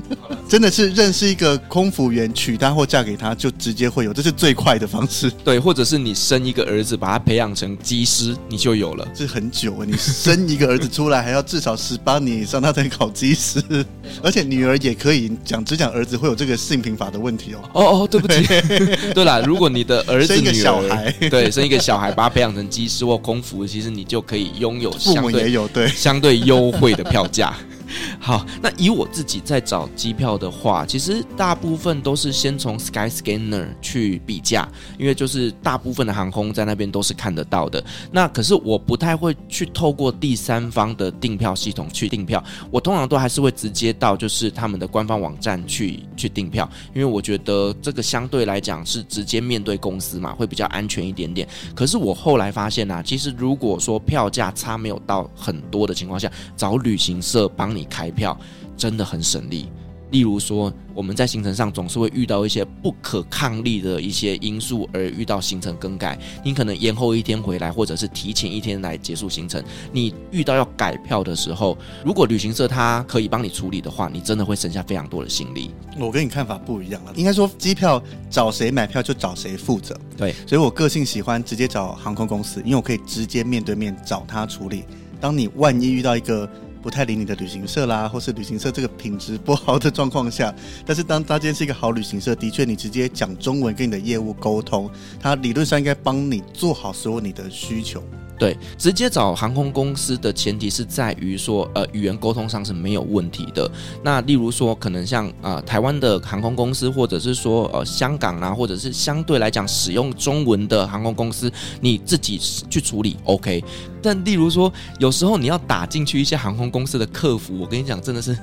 [0.49, 5.31] 真的是认识一个空服员，娶她或嫁给他，就直接会有，这是最快的方式。
[5.45, 9.07] 对，或者是你生一个儿子，把他培养成机师，你就有了。
[9.13, 13.61] 这很久啊，你生一个儿子出来，还要至少十八年以上，他才考机师。
[14.23, 17.59] 而且女儿也可以讲，只讲儿子会有这个性平法的问题哦。
[17.73, 18.47] 哦哦，对不起。
[19.13, 27.53] 对了，如果你的儿子、女儿，对，生一个小孩，把他培养成技师或空服，其实你就可以拥有相对也有对相对优惠的票价。
[28.21, 34.69] 好，那以我自己在找机票的话，其实大部分都是先从 Skyscanner 去比价，
[34.99, 37.83] 因为就是大部分的航空在那边都是看得到的。
[38.11, 51.47] 那可是我不太会去透过第三方的订票系统去订票，我通常都还是会直接到就是他们的官方网站去去订票，因为我觉得这个相对来讲是直接面对公司嘛，会比较安全一点点。
[51.75, 58.39] 可是我后来发现、啊，其实如果说票价差没有到很多的情况下，找旅行社帮你开票
[58.77, 59.69] 真的很省力。
[60.11, 66.19] 例如说，我们在行程上总是会遇到一些不可抗力的一些因素，而遇到行程更改。
[66.45, 69.63] 你可能延后一天回来，或者是提前一天来结束行程。
[69.93, 75.71] 你遇到要改票的时候，如果旅行社他可以帮你处理的话，你真的会省下非常多的心力。
[75.97, 79.97] 我跟你看法不一样了，应该说机票找谁买票就找谁负责。
[80.17, 84.83] 对，所以我个性喜欢直接找航空公司，因为我可以直接面对面找他处理。
[85.21, 86.51] 当你万一遇到一个
[86.83, 90.55] 不太理你的旅行社啦，或是旅行社这个品质不好的状况下，
[90.87, 98.03] 但是当搭建是一个好旅行社，的确你直接讲中文跟你的业务沟通，他理论上应该帮你做好所有你的需求。
[98.41, 103.71] 对，直接找航空公司的前提是在于说，呃，语言沟通上是没有问题的。
[104.03, 113.63] 那例如说，可能像呃台湾的航空公司，或者是说呃香港啊，或者是相对来讲使用中文的航空公司，你自己去处理 OK。
[114.01, 118.35] 但例如说，有时候你要打进去一些航空公司的客服，我跟你讲，真的是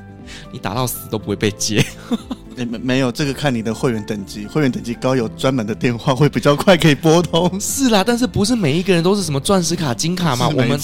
[0.51, 1.83] 你打到死都不会被接。
[2.55, 7.55] 没没有这个看你的会员等级，会员等级高有专门的电话会比较快可以拨通。
[7.61, 10.47] 是啦，但是不是每一个人都是什么钻石卡、金卡吗？
[10.49, 10.79] 我们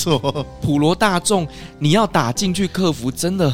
[0.61, 1.47] 普罗大众，
[1.79, 3.51] 你要打进去客服，真的。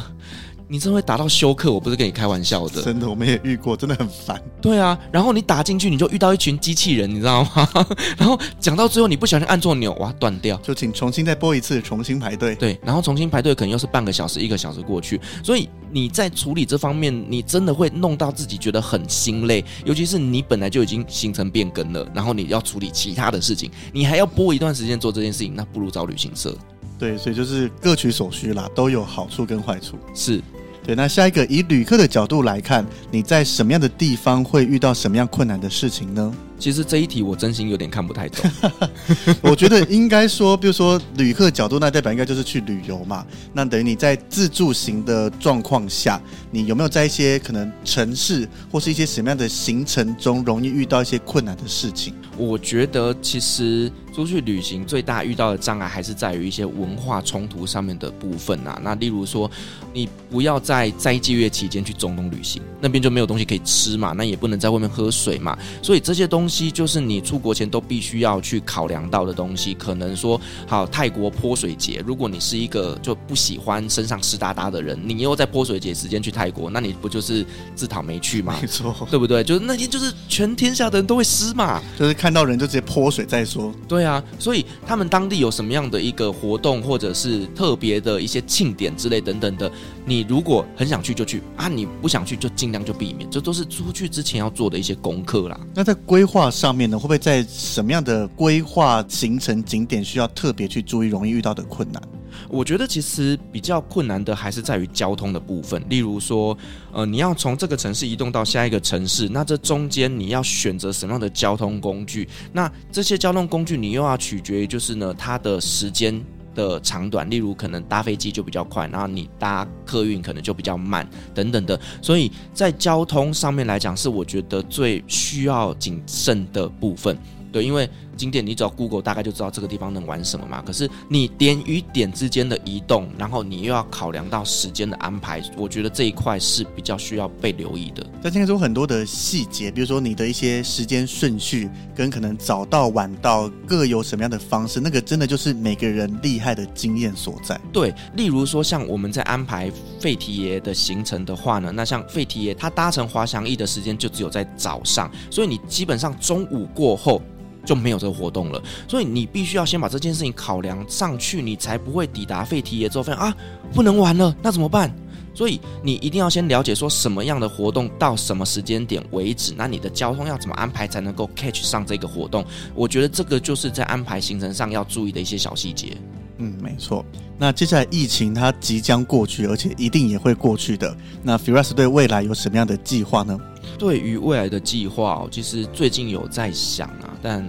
[0.72, 2.80] 你真会打到休克，我不是跟你开玩笑的。
[2.80, 4.40] 真的，我们也遇过，真的很烦。
[4.62, 7.68] 对啊，然后你打进去，你就遇到一群机器人，你知道吗？
[8.16, 12.54] 然后讲到最后，你不小心按错钮，哇，断掉，就请重新再拨一次，重新排队。
[12.54, 15.20] 对，然后重新排队，可能又是半个小时、一个小时过去。
[15.42, 19.64] 所以你在处理这方面，你真的会弄到自己觉得很心累。
[19.84, 26.56] 尤其是你本来就已经行程变更了，然后你要处理其他的事情，你还要拨一段时间做这件事情，那不如找旅行社。
[26.96, 29.98] 对，所以就是各取所需啦，都有好处跟坏处。
[30.14, 30.40] 是。
[30.82, 36.32] 对，那下一个以旅客的角度来看，你在什么样的地方会遇到什么样困难的事情呢？
[36.58, 38.50] 其实这一题我真心有点看不太懂。
[39.40, 43.24] 我觉得应该说，比如说旅客角度，那代表应该就是去旅游嘛。
[43.54, 46.20] 那等于你在自助型的状况下，
[46.50, 52.12] 你有没有在一些可能城市或是一些什么样的行程中，容易遇到一些困难的事情？
[52.36, 58.78] 我觉得其实出去旅行最大遇到的障碍还是在于一些文化冲突上面的部分啊。
[58.84, 59.50] 那例如说，
[59.94, 66.50] 你不要在斋戒月期间去中东旅行，那边就没有东西可以吃嘛，那也不能在外面喝水嘛，所以这些东西。
[66.50, 77.46] 西就是你出国前都必须要去考量到的东西，可能说好泰国泼水节，如果你是一个就不喜欢身上湿哒哒的人，你又在泼水节时间去泰国，那你不就是
[77.76, 78.58] 自讨没趣吗？
[78.60, 79.44] 没错，对不对？
[79.44, 83.72] 就是那天就是全天下的人都会湿嘛，就是看到人就直接泼水再说。
[83.86, 89.70] 对对啊，所以他们当地有什么样的一个活动，或者是特别的一些庆典之类等等的，
[90.06, 95.60] 你如果很想去就去啊，你不想去就尽量就避免，这都是出去之前要做的一些功课啦。
[95.74, 96.50] 那在规划。
[96.50, 102.02] 上面呢，会不会在什么样的规划行程景点需要特别去注意，容易遇到的困难？
[102.50, 105.82] 我觉得其实比较困难的还是在于交通的部分。
[105.88, 106.56] 例如说，
[106.92, 112.28] 呃，你要从这个城市移动到下一个城市，那这中间你要选择什么样的交通工具？
[112.52, 116.22] 那这些交通工具你又要取决于就是呢，它的时间。
[116.52, 121.80] 的长短，例如可能搭飞机就比较快，然后你搭客运可能就比较慢，等等的。
[122.02, 127.16] 所以在交通上面来讲，是我觉得最需要谨慎的部分。
[127.52, 127.88] 对，因为。
[128.20, 130.60] 景点你只要 Google 大概就知道这个地方能玩什么嘛。
[130.60, 138.04] 可是你点与点之间的移动，然后你又要考量到时间的安排，我觉得这一块是比较需要被留意的。
[138.22, 147.58] 在今天中很多的细节，比如说你的一些时间顺序跟可能早到晚到各有什么样的方式，那个真的就是每个人厉害的经验所在。
[147.72, 157.22] 对，例如说像我们在安排费提爷的行程的话呢，那像费提爷他搭乘滑翔翼的时间就只有在早上，所以你基本上中午过后。
[157.70, 158.60] 就没有这个活动了。
[158.88, 163.32] 所以你必须要先把这件事情考量上去，你才不会抵达废铁之后发现啊，
[163.72, 164.92] 不能玩了，那怎么办？
[165.32, 172.44] 所以你一定要先了解说什么样的活动到什么时间点为止，那你的交通要怎么安排才能够 catch 上这个活动？
[172.74, 175.96] 我觉得这个就是在安排行程上要注意的一些小细节。
[176.38, 177.04] 嗯，没错。
[177.38, 180.94] 那接下来疫情它即将过去，而且一定也会过去的。
[181.22, 183.38] 那 Firas 对未来有什么样的计划呢？
[183.78, 187.44] 对于未来的计划，其实最近有在想啊，但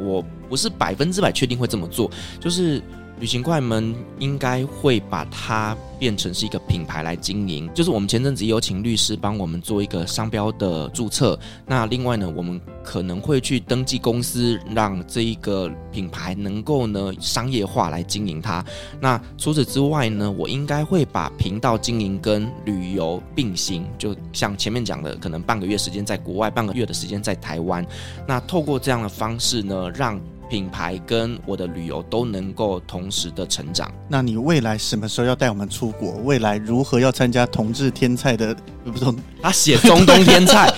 [0.00, 2.10] 我不是百分之百确定会这么做，
[2.40, 2.82] 就是。
[3.24, 11.38] 旅行快门应该会把它变成是一个品牌来经营，就是我们前阵子有请律师帮我们做一个商标的注册。
[11.66, 18.62] 那另外呢，我们可能会去登记公司，让这一个品牌能够呢商业化来经营它。
[19.00, 27.82] 那除此之外呢，我应该会把频道经营跟旅游并行，就像前面讲的，可能半个月时间在国外，半个月的时间在台湾。
[28.28, 33.92] 那透过这样的方式呢，让品牌跟我的旅游都能够同时的成长。
[34.08, 36.12] 那你未来什么时候要带我们出国？
[36.24, 38.54] 未来如何要参加同志天菜的？
[38.84, 39.04] 不是
[39.42, 40.72] 他写中东天菜，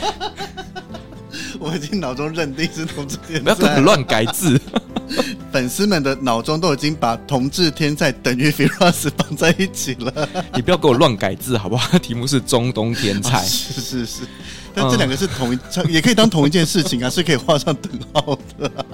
[1.59, 4.61] 我已经脑中认定是同志天菜，不要乱改字。
[5.53, 10.29] 粉丝们的脑中都已经把同志天菜等于 Firas 绑在一起了。
[10.55, 11.97] 你不要给我乱改字好不好？
[11.99, 14.23] 题目是中东天菜，啊、是是是，
[14.75, 18.85] 但这两个是同一，嗯、也可以当同一件事情啊，是可以画上等号的、啊。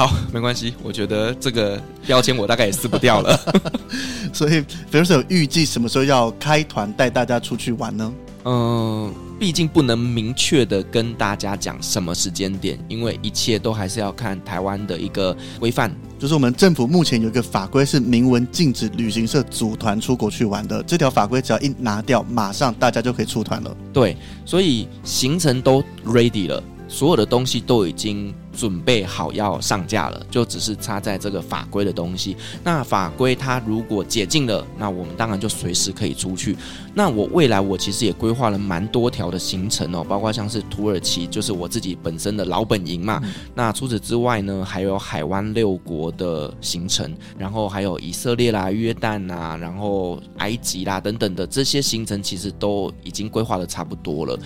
[0.00, 3.38] 好，没关系，我觉得这个标签我大概也撕不掉了。
[4.32, 8.10] 所以，Firas 有预计什么时候要开团带大家出去玩呢？
[8.46, 15.94] 嗯，毕竟不能明确的跟大家讲什么时间点，因为一切都还是要看台湾的一个规范。
[16.18, 23.76] 就是我们政府目前有一个法规是明文禁止旅行社组团出国去玩的，这条法规只要一拿掉，马上大家就可以出团了。
[23.92, 26.62] 对，所以行程都 ready 了。
[26.88, 32.36] 所有的东西都已经准备好要上架了，就只是插在这个法规的东西。
[32.64, 36.56] 那法规它如果解禁了，那我们当然就随时可以出去。
[36.94, 43.20] 那我未来我其实也规划了蛮多条的行程哦，包括像是土耳其，就是我自己本身的老本营嘛。
[43.22, 54.38] 嗯、那除此之外呢，还有海湾六国的行程，然后还有以色列啦、约旦啦，然后埃及啦等等的这些行程，其实都已经规划的差不多了。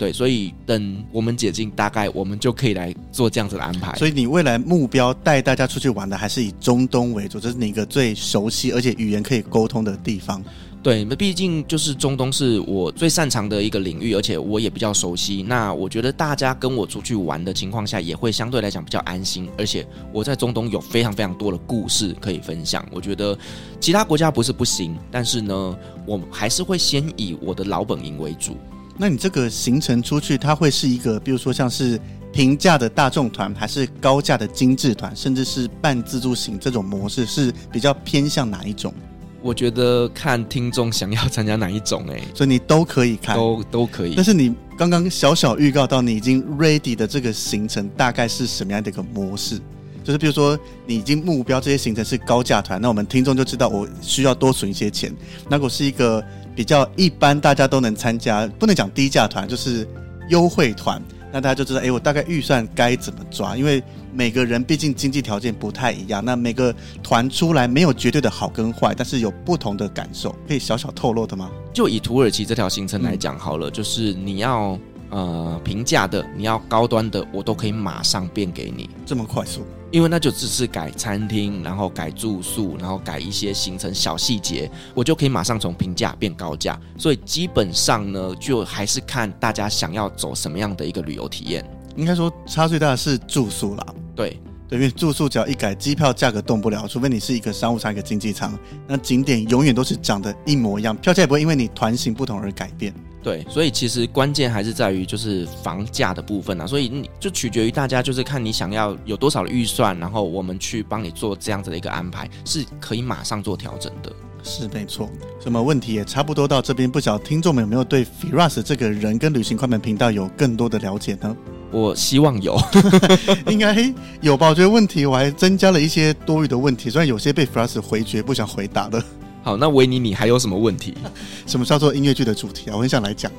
[0.00, 3.94] 对，所以等我们解禁，大概我们就可以来做这样子的安排。
[3.98, 10.42] 所以你未来目标带大家出去玩的，还是以中东为主，这是你一个最熟悉而且语言可以沟通的地方。
[10.82, 15.42] 对，那毕竟就是中东是我最擅长的一个领域，而且我也比较熟悉。
[15.42, 19.46] 那我觉得大家跟我出去玩的情况下，也会相对来讲比较安心。
[19.58, 22.82] 而且我在中东有非常非常多的故事可以分享。
[22.90, 23.38] 我觉得
[23.78, 25.76] 其他国家不是不行，但是呢，
[26.06, 28.56] 我还是会先以我的老本营为主。
[29.00, 31.98] 那你这个行程出去，它会是一个，比如说像是
[32.30, 38.92] 平价的大众团，还是高价的精致团，甚至是半自助型这种模式，是比较偏向哪一种？
[39.40, 44.12] 我觉得看听众想要参加哪一种，哎，所以你都可以看，都都可以。
[44.14, 49.58] 但是你刚刚小小预告到，你已经 ready 的这个行程大概是什么样的一个模式？
[50.04, 55.10] 就是比如说你已经目标这些行程是高价团，那我们听众就知道我需要多存一些钱。
[55.48, 56.22] 那如果是一个
[56.54, 59.86] 比较一般，大家都能参加，不能讲低价团，就是
[60.28, 61.00] 优惠团。
[61.32, 63.56] 那大家就知道，哎，我大概预算该怎么抓？
[63.56, 63.80] 因为
[64.12, 66.74] 每个人毕竟经济条件不太一样，那每个
[67.04, 71.48] 团出来没有绝对的好跟坏，但是有不同的感受，可以小小透露的吗？
[71.72, 74.76] 就以土耳其这条行程来讲好了，就是你要
[75.10, 79.66] 呃平价的，你要高端的，我都可以马上变给你，这么快速。
[79.90, 86.80] 因为那就只是改餐厅，然后改住宿，然后改一些行程小细节，我就可以马上从平价变高价。
[86.96, 91.68] 所以基本上呢，就还是看大家想要走什么样的一个旅游体验。
[91.96, 93.84] 应该说差最大的是住宿啦。
[94.14, 98.56] 对对，因为住宿只要一改，机票价格动不了，除非你是一个商务舱、一个经济舱，
[98.86, 102.94] 那景点永远都是长得一模一样，票价也不会因为你团型不同而改变。
[103.22, 114.10] 对，所以其实关键还是在于就是房价的部分啊，所以你就取决于大家，就是看你想要有多少的预算，然后我们去帮你做这样子的一个安排，是可以马上做调整的。
[114.42, 115.06] 是没错，
[115.38, 121.36] 什么问题也差不多到这边，不晓得听众们有没有对 Firas 这个人跟旅行快门频道有更多的了解呢？
[121.70, 122.58] 我希望有，
[123.48, 123.76] 应该
[124.22, 124.48] 有吧？
[124.48, 129.04] 我觉得问题我还增加了一些多余的问题，虽然有些被 Firas 回绝，不想回答的。
[129.42, 130.94] 好，那维尼，你还有什么问题？
[131.46, 132.76] 什么叫做音乐剧的主题啊？
[132.76, 133.30] 我很想来讲。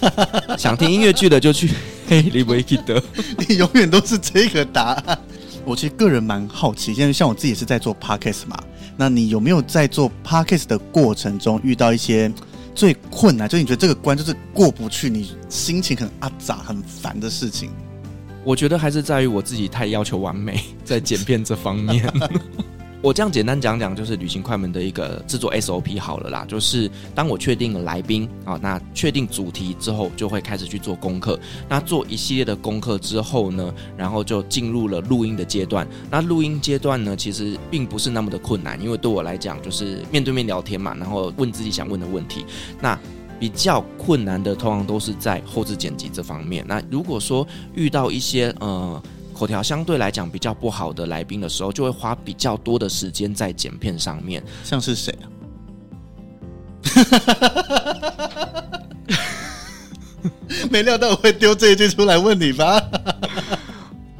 [0.58, 1.70] 想听音乐剧的就去
[2.06, 3.02] 嘿，你不会记得，
[3.48, 5.18] 你永远都是这个答案。
[5.64, 8.62] 我其实个人蛮好奇，因为像我自己也是在做 podcast 嘛，
[8.96, 12.30] 那你有没有在做 podcast 的过程中遇到一些
[12.74, 17.70] 最困难，就你觉得这个关就是过不去，你心情很阿杂、很烦的事情？
[18.44, 22.06] 我觉得还是在于我自己太要求完美，在剪片这方面。
[23.00, 26.44] 我这样简单讲讲，就是旅行快门的一个制作 SOP 好了啦。
[26.48, 31.38] 就是当我确定了来宾啊，那确定主题之后，就会开始去做功课。
[31.68, 35.86] 那做一系列的功课之后呢，然后就进入了录音的阶段。
[36.10, 42.44] 那录音阶段呢，其实并不是那么的困难，因为对我来讲，就是面对面聊天嘛，然后问自己想问的问题。
[42.80, 42.98] 那
[43.38, 46.64] 比较困难的，通常都是在后置剪辑这方面。
[46.66, 47.46] 那如果说
[47.76, 49.00] 遇到一些呃。
[49.38, 54.42] 口条相对来讲比较不好的来宾的时候，就会花比较多的时间在剪片上面。
[54.64, 55.30] 像是谁啊？
[60.70, 62.82] 没料到我会丢这一句出来问你吧？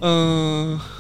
[0.03, 0.79] 嗯。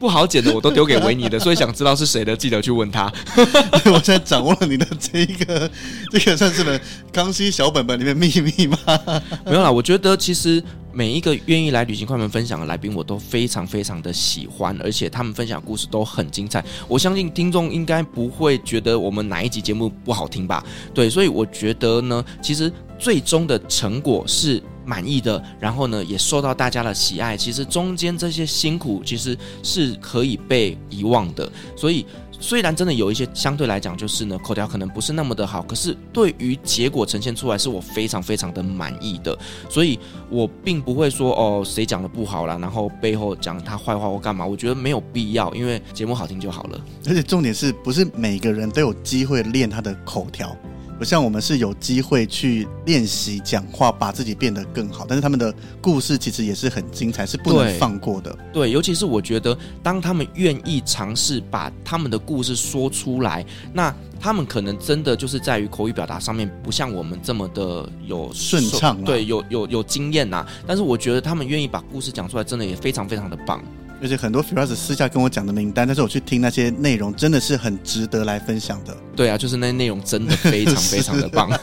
[0.00, 3.12] 不好剪的我都丢给维尼的，所以想知道是谁的，记得去问他。
[3.92, 5.70] 我现在掌握了你的这一个，
[6.10, 6.80] 这个算是呢
[7.12, 8.78] 康熙小本本里面秘密吗？
[9.44, 16.64] 没有啦，我觉得其实每一个愿意来旅行快门分享的来宾，我都非常非常的喜欢，而且他们分享故事都很精彩。
[16.88, 20.64] 我相信听众应该不会觉得我们哪一集节目不好听吧？
[20.94, 24.62] 对，所以我觉得呢，其实最终的成果是。
[24.84, 27.36] 满意的，然后呢，也受到大家的喜爱。
[27.36, 31.50] 其实中间这些辛苦，其实是可以被遗忘的。
[31.76, 32.06] 所以，
[32.38, 39.36] 虽然真的有一些相对来讲，就是呢，口条可能不是那么的好，可是对于结果呈现出来，是我非常非常的满意的。
[39.68, 39.98] 所以
[40.30, 44.46] 我并不会说哦，谁讲的不好啦，然后背后讲他坏话或干嘛。
[44.46, 46.80] 我觉得没有必要，因为节目好听就好了。
[47.06, 50.56] 而且重点是不是每个人都有机会练他的口条？
[51.00, 55.06] 不像我们是有机会去练习讲话，把自己变得更好。
[55.08, 58.30] 但是他们的故事其实也是很精彩，是不能放过的。
[58.52, 63.42] 对，对，尤其是我觉得，当他们愿意尝试把他们的故事说出来，
[63.72, 63.90] 那
[64.20, 70.46] 他们可能真的就是在于口语表达上面不像我们这么的有顺畅，对，有有有经验呐。
[70.66, 73.64] 但是我觉得他们愿意把故事讲出来，真的也非常非常的棒。
[74.00, 78.96] 而且很多 Firas 私下跟我讲的名单，但是我去听那些内容，真的是很值得来分享的。
[79.14, 81.50] 对啊，就是那些内容真的非常非常的棒。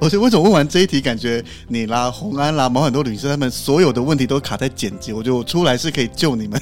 [0.00, 5.12] 我觉得为什么问完这一题，感觉你啦、红安啦、毛很多女生，他们所有的问题都卡在剪辑。
[5.12, 6.60] 我觉得我出来是可以救你们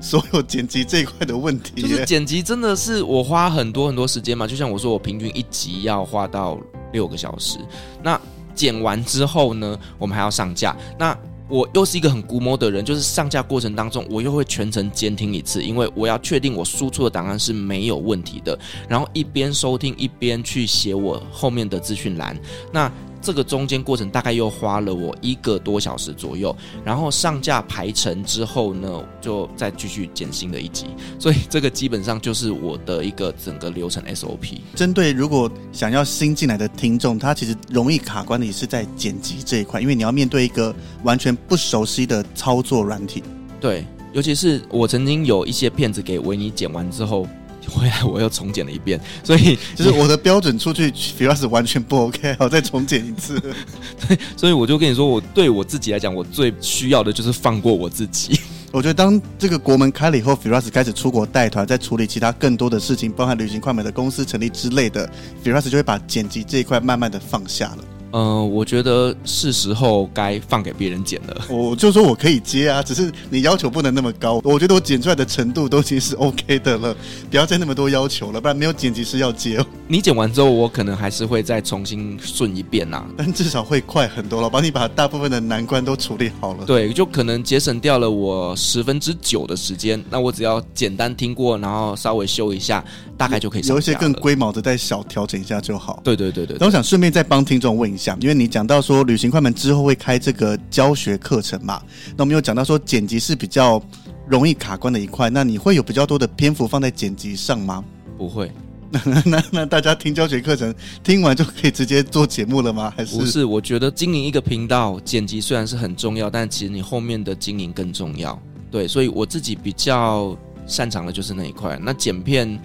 [0.00, 1.82] 所有剪辑这一块的问题。
[1.82, 6.58] 就是剪辑真的是我花很多很多时间嘛，就像我说，我平均一集要花到
[6.92, 7.58] 六个小时。
[8.02, 8.18] 那
[8.54, 10.74] 剪完之后呢，我们还要上架。
[10.98, 11.16] 那
[11.50, 18.56] 我又是一个很估摸的人，就是上架过程当中，我又会全程监听一次，因为我要确定我输出的档案是没有问题的，
[18.88, 22.38] 然后一边收听一边去写我后面的资讯栏。
[22.72, 22.90] 那
[23.20, 26.54] 这个中间过程大概又花了我一个多小时左右，
[26.84, 30.86] 然后上架排程之后呢，就再继续剪新的一集，
[31.18, 34.60] 所以这个基本上就是我的一个整个流程 SOP。
[34.74, 43.22] 针对如果想要新进来的听众，他其实容易卡关的也是在剪辑这一块，因为你要面对一个完全不熟悉的操作软体。
[43.60, 47.26] 对，尤其是我曾经有一些片子给维尼剪完之后。
[47.70, 53.40] 回来我又重剪了一遍，所以 就是我的标准出去，Firas 完全不 OK， 我再重剪一次。
[54.08, 58.38] 对，所以我就跟你说，我对我自己来讲，我最需要的就是放过我自己。
[58.72, 65.10] 我觉得当这个国门开了以后，Firas 开始出国带团，在处理其他更多的事情，包含旅行快门的公司成立之类的
[65.44, 67.84] ，Firas 就会把剪辑这一块慢慢的放下了。
[68.12, 71.42] 嗯、呃，我觉得是时候该放给别人剪了。
[71.48, 74.40] 我就说我可以接啊，只是你要求不能那么高。
[74.44, 76.96] 我觉得我剪出来的程度都已经是 OK 的了，
[77.30, 79.66] 不要再那么多要求了，不然没有剪辑师要接哦。
[79.86, 86.64] 你剪完之后，我可能还是会再重新顺一遍呐、啊，但至少会快很多了，帮你把大部分的难关都处理好了。
[86.64, 90.02] 对，就可能节省掉了我十分之九的时间。
[90.10, 92.84] 那我只要简单听过，然后稍微修一下，
[93.16, 93.74] 大概就可以上。
[93.74, 96.00] 有一些更龟毛的，再小调整一下就好。
[96.04, 96.58] 对对对对，对。
[96.60, 98.80] 那我想顺便再帮听众问一下，因为你讲到。
[98.80, 101.82] 说旅行快门之后会开这个教学课程嘛？
[102.16, 103.80] 那我们又讲到说剪辑是比较
[104.26, 107.84] 容易卡关的一块，那你会有比较多的篇幅放在剪辑上吗？
[108.16, 108.50] 不会。
[108.90, 110.74] 那 那那大家听教学课程
[111.04, 112.92] 听完就可以直接做节目了吗？
[112.96, 113.16] 还是？
[113.18, 118.36] 不是，我觉得经营一个频道，剪辑虽然是很重要，但其实你后面的经营更重要。
[118.70, 120.36] 对，所以我自己比较
[120.66, 121.78] 擅长的就是那一块。
[121.82, 122.58] 那剪片。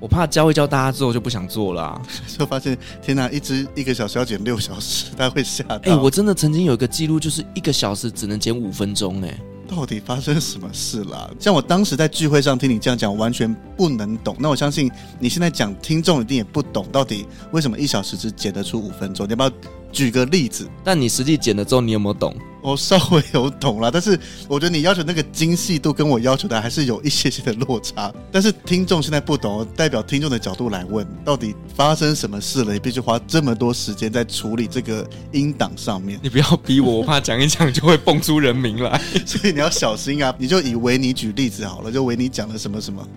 [0.00, 2.02] 我怕教一教大家之后就不想做了，啊，
[2.38, 5.76] 就发现天哪，一只一个小时要剪六小时，大家会吓到。
[5.76, 9.38] 哎、欸，我真的曾经有一个记录，就是一个小时只能剪五分钟，哎，
[9.68, 11.30] 到底发生什么事了？
[11.40, 14.36] 像我当时在聚会上听你这样讲，完全不能懂。
[14.38, 19.26] 那我相信你现在讲，听众一定也不懂，到底为什么一小时只剪得出五分钟？
[19.26, 19.50] 你要不要
[19.90, 20.68] 举个例子？
[20.84, 22.34] 但你实际剪了之后，你有没有懂？
[22.68, 28.12] 我稍微有懂了，但是我觉得你要求那个精细度跟我要求的还是有一些些的落差。
[28.30, 32.74] 但是听众现在不懂，代表听众的角度来问，到底发生什么事了？
[32.74, 36.20] 你必须花这么多时间在处理这个音档上面。
[36.22, 40.34] 你不要逼我，我怕讲一讲就会蹦出人名来， 所以你要小心啊！
[40.38, 43.08] 你就以维尼举例子好了，就维尼讲了什么什么。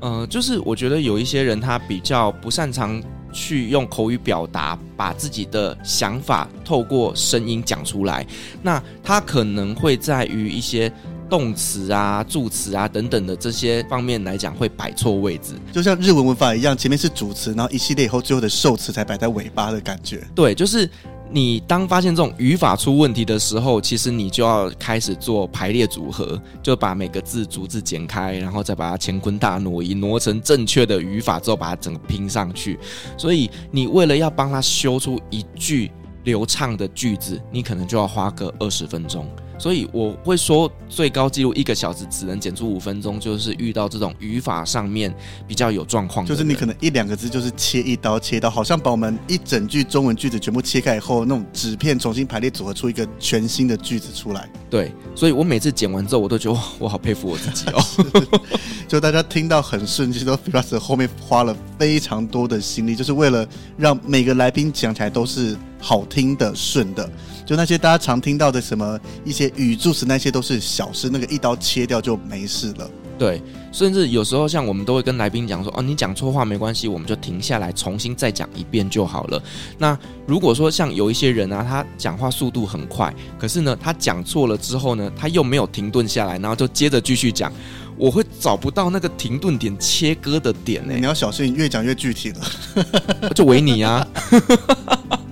[0.00, 3.02] 呃，就是我觉得有一些人他比较不擅长。
[3.32, 8.26] 去用口语表达，把自己的想法透过声音讲出来。
[8.62, 10.92] 那它可能会在于一些
[11.28, 15.54] 动词啊、助词啊等等的这些方面来讲，会摆错位置。
[15.72, 20.26] 就像日文文法一样，前面是主词，然后一系列以后，最后的受词才摆在尾巴的感觉。
[20.34, 20.88] 对，就是。
[21.30, 32.78] 你当发现这种语法出问题的时候，其实你就要开始做排列组合，就把每个字逐字剪开，然后再把它乾坤大挪移，挪成正确的语法之后，把它整个拼上去。
[33.16, 35.90] 所以你为了要帮他修出一句
[36.24, 39.28] 流畅的句子，你可能就要花个二十分钟。
[39.58, 45.14] 所以我会说，最高纪录一个小时只能剪出五分钟，就是遇到这种语法上面
[45.46, 46.24] 比较有状况。
[46.24, 54.48] 就是你可能一两个字就是切一刀，切刀，好像把我们一整句中文句子全部切开以后，那种纸片重新排列组合出一个全新的句子出来。
[54.70, 57.82] 对，所以我每次剪完之后，我都觉得哇，我好佩服我自己哦。
[58.86, 63.46] 就大家听到很顺，其实都 Firas 后面花了非常多的心力，就是为了
[63.76, 67.08] 让每个来宾讲起来都是好听的、顺的。
[67.46, 72.90] 就那些大家常听到的什么一些语助词，那些都是小事，那个一刀切掉就没事了。
[73.18, 79.42] 对，甚至有时候像我们都会跟来宾讲说，哦，你讲错话没关系，我们就停下来重新再讲一遍就好了。
[79.76, 87.52] 那如果说像有一些人啊，他讲话速度很快，可是呢，他讲错了之后呢，他又没有停顿下来，然后就接着继续讲，
[87.96, 90.94] 我会找不到那个停顿点、切割的点呢。
[90.94, 93.32] 你要小心，越讲越具体了。
[93.34, 94.06] 就维尼啊。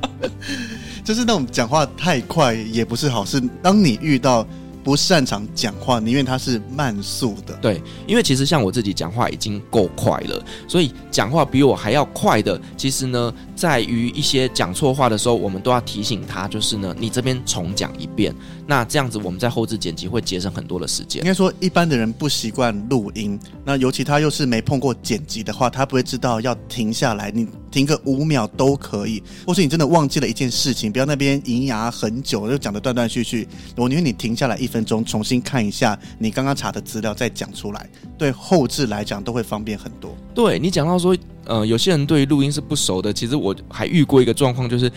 [1.05, 3.43] 就是那种讲话太快也不是好事。
[3.63, 4.47] 当你遇到
[4.83, 7.55] 不擅长讲话，宁愿他是慢速的。
[7.61, 18.35] 对，因为其实像我自己讲话已经够快了，所以讲话比我还要快的，其实呢，在于一些讲错话的时候，我们都要提醒他，就是呢，你这边重讲一遍。
[18.67, 21.23] 那这样子，我们在后置剪辑会节省很多的时间。
[21.23, 29.23] 应该说，一般的人不习惯录音，那尤其他又是没碰过剪辑的话，他不会知道要停下来，你停个五秒都可以。
[29.47, 33.49] 或是你真的忘记了一件事情，不要那边银牙很久，就讲的断断续续。
[33.75, 37.89] 我宁愿你停下来一分钟，重新看一下你刚刚查的资料，再讲出来，
[38.19, 40.15] 对后置来讲都会方便很多。
[40.35, 41.17] 对，你讲到说，
[41.47, 44.91] 嗯，有些人对于录音是不熟的，其实我还遇过一个状况，就是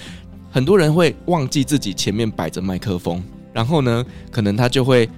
[0.52, 3.24] 很多人会忘记自己前面摆着麦克风。
[3.54, 5.10] 然后呢，可能他就会。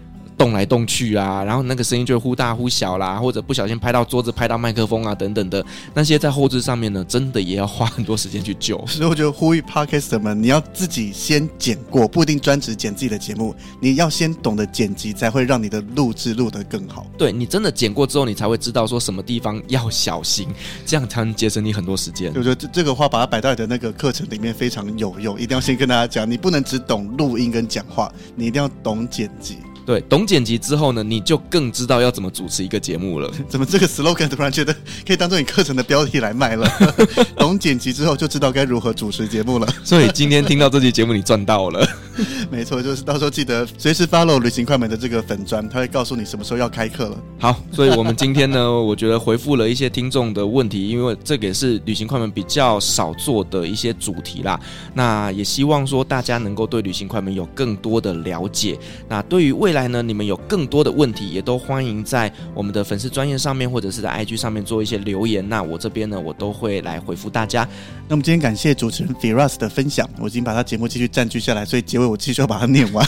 [0.42, 5.64] 动来动去啊，然后那个声音就会忽大忽小啦，或者不小心拍到桌子、拍到麦克风啊等等的
[5.94, 8.84] 那些，在后置上面呢，真的也要花很多时间去救。
[8.88, 17.06] 所以我觉得呼吁 Podcaster 们，你要自己先剪过，不一定专职剪自己的节目，你要先懂得剪辑，才会让你的录制录得更好。
[17.20, 20.48] 对，你真的剪过之后，你才会知道说什么地方要小心，
[20.88, 22.34] 这样才能节省你很多时间。
[22.36, 29.58] 我觉得这这个话把它摆到你的那个课程里面非常有用，一定要先跟大家讲，你不能只懂录音跟讲话，你一定要懂剪辑。
[29.86, 33.32] 对，懂剪辑之后呢，你就更知道要怎么主持一个节目了。
[33.50, 34.74] 怎么这个 slogan 突然觉得
[35.06, 36.68] 可以当做你课程的标题来卖了？
[37.38, 39.68] 懂剪辑之后就知道该如何主持节目了。
[39.84, 41.88] 所以今天听到这期节目，你赚到了。
[42.52, 47.18] 没错，就是到时候记得随时 follow 旅行快门的这个粉砖，他会告诉你什么时候要开课了。
[47.40, 54.60] 好，所以我们今天呢，我觉得回复了一些听众的问题，因为这个也是旅行快门比较少做的一些主题啦。
[54.94, 58.78] 那也希望说大家能够对旅行快门有更多的了解。
[59.08, 65.48] 那对于未来呢，你们有更多的问题，也都欢迎在我们的粉丝专业上面，或者是在 IG 上面做一些留言。
[65.48, 67.68] 那我这边呢，我都会来回复大家。
[68.08, 73.08] 那么今天感谢主持人 Firas 的分享，我已经把他节目继续占据下来，所以结尾我继续要把它念完。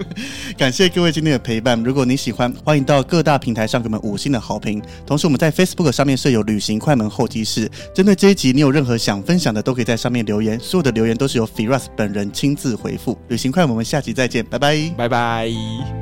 [0.58, 4.82] 感谢各位今天的陪伴，如果你喜欢，欢迎到各大平台上给我们五星的好评。
[5.06, 13.16] 同时我们在 Facebook 上面设有旅行快门候机室，针对这一集你有任何想分享的，都可以在上面留言，所有的留言都是由 Firas 本人亲自回复。
[13.28, 16.01] 旅行快门，我们下集再见，拜拜，拜拜。